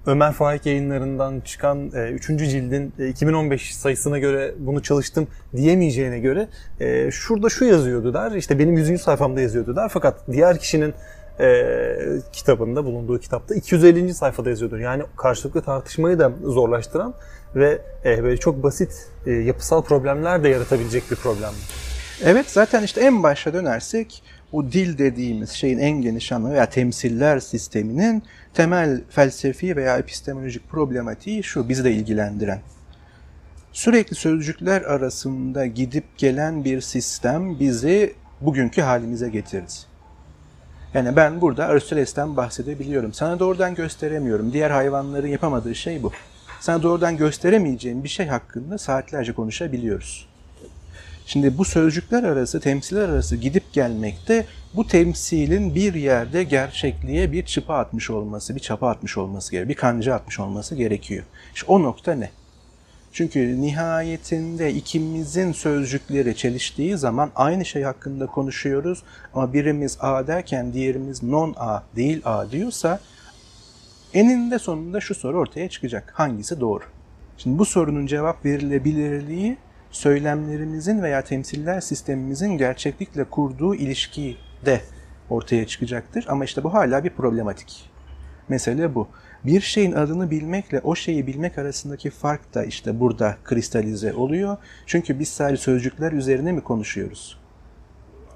Ömer 0.07 0.33
Faik 0.33 0.66
yayınlarından 0.66 1.40
çıkan 1.40 1.87
3. 1.87 2.31
E, 2.31 2.38
cildin 2.38 2.92
2015 3.09 3.71
e, 3.71 3.75
sayısına 3.75 4.18
göre 4.18 4.55
bunu 4.59 4.83
çalıştım 4.83 5.29
diyemeyeceğine 5.57 6.18
göre 6.18 6.49
e, 6.81 7.11
şurada 7.11 7.49
şu 7.49 7.64
yazıyordu 7.64 8.14
der. 8.14 8.33
İşte 8.33 8.59
benim 8.59 8.77
100. 8.77 9.01
sayfamda 9.01 9.40
yazıyordu 9.40 9.77
der. 9.77 9.88
Fakat 9.88 10.21
diğer 10.33 10.59
kişinin 10.59 10.95
e, 11.40 11.97
kitabında 12.33 12.85
bulunduğu 12.85 13.21
kitapta 13.21 13.55
250. 13.55 14.14
sayfada 14.14 14.51
yazıyordur. 14.51 14.79
Yani 14.79 15.03
karşılıklı 15.16 15.62
tartışmayı 15.62 16.18
da 16.18 16.33
zorlaştıran 16.45 17.14
ve 17.55 17.83
e, 18.05 18.23
böyle 18.23 18.37
çok 18.37 18.62
basit 18.62 19.09
e, 19.27 19.31
yapısal 19.31 19.83
problemler 19.83 20.45
de 20.45 20.49
yaratabilecek 20.49 21.11
bir 21.11 21.16
problem. 21.16 21.53
Evet 22.25 22.51
zaten 22.51 22.83
işte 22.83 23.01
en 23.01 23.23
başa 23.23 23.55
dönersek 23.55 24.23
bu 24.53 24.73
dil 24.73 24.99
dediğimiz 24.99 25.51
şeyin 25.51 25.79
en 25.79 26.03
geniş 26.03 26.33
anlamı 26.33 26.55
veya 26.55 26.66
temsiller 26.66 27.40
sisteminin 27.40 28.23
temel 28.55 29.01
felsefi 29.11 29.77
veya 29.77 29.99
epistemolojik 29.99 30.71
problematiği 30.71 31.42
şu 31.42 31.68
bizi 31.68 31.85
de 31.85 31.92
ilgilendiren. 31.92 32.61
Sürekli 33.73 34.16
sözcükler 34.16 34.83
arasında 34.83 35.66
gidip 35.66 36.05
gelen 36.18 36.64
bir 36.64 36.81
sistem 36.81 37.61
bizi 37.61 38.14
bugünkü 38.40 38.83
halimize 38.83 39.29
getirdi. 39.29 39.91
Yani 40.94 41.16
ben 41.16 41.40
burada 41.40 41.66
Aristoteles'ten 41.66 42.37
bahsedebiliyorum. 42.37 43.12
Sana 43.12 43.38
doğrudan 43.38 43.74
gösteremiyorum. 43.74 44.52
Diğer 44.52 44.70
hayvanların 44.70 45.28
yapamadığı 45.28 45.74
şey 45.74 46.02
bu. 46.02 46.12
Sana 46.61 46.83
doğrudan 46.83 47.16
gösteremeyeceğim 47.16 48.05
bir 48.05 48.09
şey 48.09 48.26
hakkında 48.26 48.78
saatlerce 48.78 49.33
konuşabiliyoruz. 49.33 50.28
Şimdi 51.26 51.59
bu 51.59 51.64
sözcükler 51.64 52.22
arası, 52.22 52.61
temsiller 52.61 53.09
arası 53.09 53.37
gidip 53.37 53.72
gelmekte 53.72 54.46
bu 54.74 54.87
temsilin 54.87 55.74
bir 55.74 55.94
yerde 55.94 56.44
gerçekliğe 56.44 57.33
bir 57.33 57.44
çıpa 57.44 57.74
atmış 57.74 58.11
olması, 58.11 58.55
bir 58.55 58.61
çapa 58.61 58.90
atmış 58.90 59.18
olması 59.18 59.50
gerekiyor, 59.50 59.68
bir 59.68 59.81
kanca 59.81 60.14
atmış 60.14 60.40
olması 60.40 60.74
gerekiyor. 60.74 61.24
İşte 61.55 61.66
o 61.72 61.83
nokta 61.83 62.14
ne? 62.14 62.31
Çünkü 63.12 63.62
nihayetinde 63.62 64.72
ikimizin 64.72 65.53
sözcükleri 65.53 66.37
çeliştiği 66.37 66.96
zaman 66.96 67.31
aynı 67.37 67.64
şey 67.64 67.83
hakkında 67.83 68.27
konuşuyoruz 68.27 69.03
ama 69.35 69.53
birimiz 69.53 69.98
A 70.01 70.27
derken 70.27 70.72
diğerimiz 70.72 71.22
non 71.22 71.55
A 71.59 71.83
değil 71.96 72.22
A 72.25 72.51
diyorsa 72.51 73.01
eninde 74.14 74.59
sonunda 74.59 75.01
şu 75.01 75.14
soru 75.14 75.38
ortaya 75.38 75.68
çıkacak. 75.68 76.12
Hangisi 76.16 76.61
doğru? 76.61 76.85
Şimdi 77.37 77.59
bu 77.59 77.64
sorunun 77.64 78.07
cevap 78.07 78.44
verilebilirliği 78.44 79.57
söylemlerimizin 79.90 81.03
veya 81.03 81.25
temsiller 81.25 81.81
sistemimizin 81.81 82.59
gerçeklikle 82.59 83.25
kurduğu 83.25 83.75
ilişkiyi 83.75 84.37
de 84.66 84.81
ortaya 85.31 85.66
çıkacaktır. 85.66 86.25
Ama 86.29 86.44
işte 86.44 86.64
bu 86.64 86.75
hala 86.75 87.05
bir 87.05 87.11
problematik. 87.11 87.90
Mesele 88.48 88.94
bu. 88.94 89.09
Bir 89.44 89.61
şeyin 89.61 89.92
adını 89.92 90.31
bilmekle 90.31 90.81
o 90.85 90.94
şeyi 90.94 91.26
bilmek 91.26 91.59
arasındaki 91.59 92.11
fark 92.11 92.55
da 92.55 92.64
işte 92.64 93.00
burada 93.00 93.37
kristalize 93.44 94.14
oluyor. 94.14 94.57
Çünkü 94.87 95.18
biz 95.18 95.28
sadece 95.28 95.62
sözcükler 95.62 96.12
üzerine 96.12 96.52
mi 96.52 96.61
konuşuyoruz? 96.61 97.38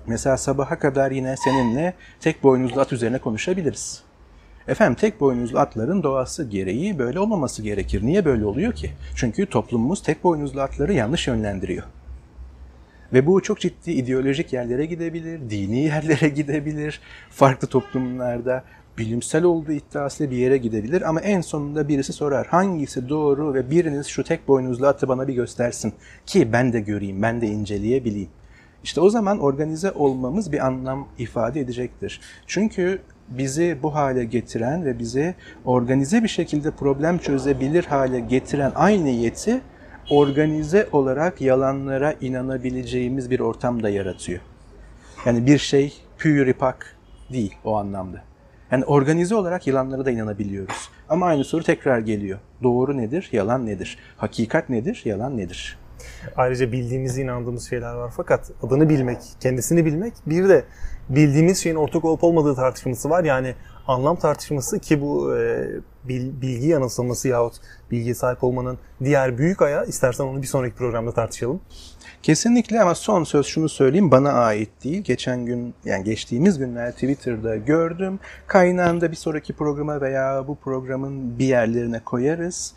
Mesela 0.07 0.37
sabaha 0.37 0.79
kadar 0.79 1.11
yine 1.11 1.37
seninle 1.37 1.95
tek 2.21 2.43
boynuzlu 2.43 2.81
at 2.81 2.93
üzerine 2.93 3.19
konuşabiliriz. 3.19 4.03
Efendim 4.69 4.97
tek 5.01 5.21
boynuzlu 5.21 5.59
atların 5.59 6.03
doğası 6.03 6.45
gereği 6.45 6.99
böyle 6.99 7.21
olmaması 7.21 7.63
gerekir. 7.63 8.03
Niye 8.03 8.25
böyle 8.25 8.45
oluyor 8.45 8.73
ki? 8.73 8.91
Çünkü 9.15 9.47
toplumumuz 9.47 10.03
tek 10.03 10.25
boynuzlu 10.25 10.61
atları 10.61 10.93
yanlış 10.93 11.27
yönlendiriyor. 11.27 11.85
Ve 13.13 13.27
bu 13.27 13.43
çok 13.43 13.61
ciddi 13.61 13.91
ideolojik 13.91 14.53
yerlere 14.53 14.87
gidebilir, 14.87 15.51
dini 15.51 15.79
yerlere 15.85 16.29
gidebilir, 16.29 17.01
farklı 17.31 17.69
toplumlarda 17.69 18.65
bilimsel 18.99 19.45
olduğu 19.45 19.73
iddiasıyla 19.73 20.33
bir 20.33 20.37
yere 20.37 20.57
gidebilir 20.57 21.09
ama 21.09 21.21
en 21.21 21.41
sonunda 21.41 21.89
birisi 21.89 22.13
sorar 22.13 22.47
hangisi 22.47 23.09
doğru 23.09 23.55
ve 23.55 23.71
biriniz 23.71 24.07
şu 24.07 24.25
tek 24.25 24.49
boynuzlu 24.49 24.87
atı 24.87 25.09
bana 25.09 25.29
bir 25.29 25.35
göstersin 25.35 25.93
ki 26.27 26.53
ben 26.53 26.73
de 26.73 26.81
göreyim, 26.81 27.23
ben 27.23 27.41
de 27.41 27.47
inceleyebileyim. 27.47 28.29
İşte 28.85 29.01
o 29.01 29.11
zaman 29.11 29.39
organize 29.39 29.93
olmamız 29.93 30.53
bir 30.53 30.67
anlam 30.67 31.09
ifade 31.19 31.61
edecektir. 31.61 32.21
Çünkü 32.47 32.99
bizi 33.29 33.79
bu 33.83 33.95
hale 33.95 34.25
getiren 34.25 34.85
ve 34.85 34.99
bizi 34.99 35.35
organize 35.65 36.23
bir 36.23 36.29
şekilde 36.29 36.71
problem 36.71 37.19
çözebilir 37.19 37.85
hale 37.85 38.21
getiren 38.21 38.73
aynı 38.75 39.09
yeti 39.09 39.61
organize 40.11 40.89
olarak 40.93 41.41
yalanlara 41.41 42.15
inanabileceğimiz 42.21 43.31
bir 43.31 43.41
ortam 43.41 43.83
da 43.83 43.89
yaratıyor. 43.89 44.41
Yani 45.27 45.47
bir 45.47 45.59
şey 45.59 45.95
püripak 46.19 46.97
değil 47.33 47.55
o 47.65 47.77
anlamda. 47.77 48.23
Yani 48.71 48.85
organize 48.85 49.35
olarak 49.35 49.67
yalanlara 49.67 50.05
da 50.05 50.11
inanabiliyoruz. 50.11 50.91
Ama 51.09 51.27
aynı 51.27 51.45
soru 51.45 51.63
tekrar 51.63 51.99
geliyor. 51.99 52.39
Doğru 52.63 52.97
nedir, 52.97 53.29
yalan 53.33 53.67
nedir? 53.67 53.99
Hakikat 54.17 54.69
nedir, 54.69 55.03
yalan 55.05 55.37
nedir? 55.37 55.79
Ayrıca 56.37 56.73
bildiğimiz, 56.73 57.19
inandığımız 57.19 57.69
şeyler 57.69 57.95
var 57.95 58.13
fakat 58.17 58.51
adını 58.63 58.89
bilmek, 58.89 59.19
kendisini 59.41 59.85
bilmek 59.85 60.13
bir 60.27 60.49
de 60.49 60.65
bildiğimiz 61.09 61.63
şeyin 61.63 61.77
ortak 61.77 62.05
olup 62.05 62.25
olmadığı 62.25 62.55
tartışması 62.55 63.11
var. 63.11 63.25
Yani 63.25 63.55
anlam 63.89 64.17
tartışması 64.17 64.79
ki 64.79 65.01
bu 65.01 65.37
e, 65.37 65.69
bilgi 66.09 66.67
yanılsaması 66.67 67.29
yahut 67.29 67.55
bilgiye 67.91 68.15
sahip 68.15 68.45
olmanın 68.45 68.79
diğer 69.05 69.39
büyük 69.39 69.63
ayağı 69.63 69.87
istersen 69.87 70.25
onu 70.25 70.43
bir 70.43 70.47
sonraki 70.47 70.75
programda 70.75 71.13
tartışalım. 71.13 71.61
Kesinlikle 72.23 72.81
ama 72.83 72.95
son 72.95 73.25
söz 73.25 73.47
şunu 73.47 73.69
söyleyeyim 73.69 74.11
bana 74.11 74.33
ait 74.33 74.69
değil. 74.85 75.03
Geçen 75.03 75.47
gün 75.47 75.75
yani 75.85 76.05
geçtiğimiz 76.05 76.59
günler 76.59 76.93
Twitter'da 76.93 77.57
gördüm. 77.57 78.19
Kaynağında 78.47 79.11
bir 79.11 79.17
sonraki 79.17 79.53
programa 79.53 80.01
veya 80.01 80.45
bu 80.49 80.57
programın 80.57 81.39
bir 81.39 81.47
yerlerine 81.47 82.01
koyarız. 82.05 82.75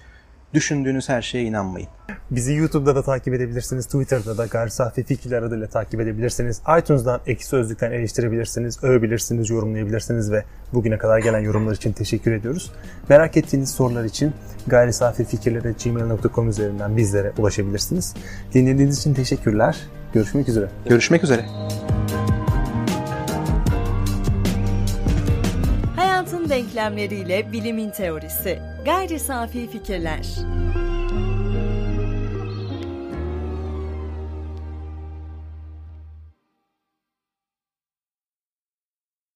Düşündüğünüz 0.53 1.09
her 1.09 1.21
şeye 1.21 1.43
inanmayın. 1.43 1.87
Bizi 2.31 2.53
YouTube'da 2.53 2.95
da 2.95 3.03
takip 3.03 3.33
edebilirsiniz. 3.33 3.85
Twitter'da 3.85 4.37
da 4.37 4.45
Gayri 4.45 4.71
Safi 4.71 5.03
Fikirler 5.03 5.41
adıyla 5.41 5.67
takip 5.67 6.01
edebilirsiniz. 6.01 6.61
iTunes'dan 6.79 7.21
Ekşi 7.27 7.47
Sözlük'ten 7.47 7.91
eleştirebilirsiniz, 7.91 8.83
övebilirsiniz, 8.83 9.49
yorumlayabilirsiniz 9.49 10.31
ve 10.31 10.43
bugüne 10.73 10.97
kadar 10.97 11.19
gelen 11.19 11.39
yorumlar 11.39 11.73
için 11.75 11.91
teşekkür 11.91 12.31
ediyoruz. 12.31 12.71
Merak 13.09 13.37
ettiğiniz 13.37 13.71
sorular 13.71 14.03
için 14.03 14.33
gayri 14.67 14.93
safi 14.93 15.25
fikirlere 15.25 15.73
gmail.com 15.83 16.49
üzerinden 16.49 16.97
bizlere 16.97 17.31
ulaşabilirsiniz. 17.37 18.15
Dinlediğiniz 18.53 18.99
için 18.99 19.13
teşekkürler. 19.13 19.77
Görüşmek 20.13 20.49
üzere. 20.49 20.69
Görüşmek 20.89 21.23
üzere. 21.23 21.45
Denklemleriyle 26.49 27.51
bilimin 27.51 27.89
teorisi. 27.89 28.59
Gayri 28.85 29.19
safi 29.19 29.71
fikirler. 29.71 30.25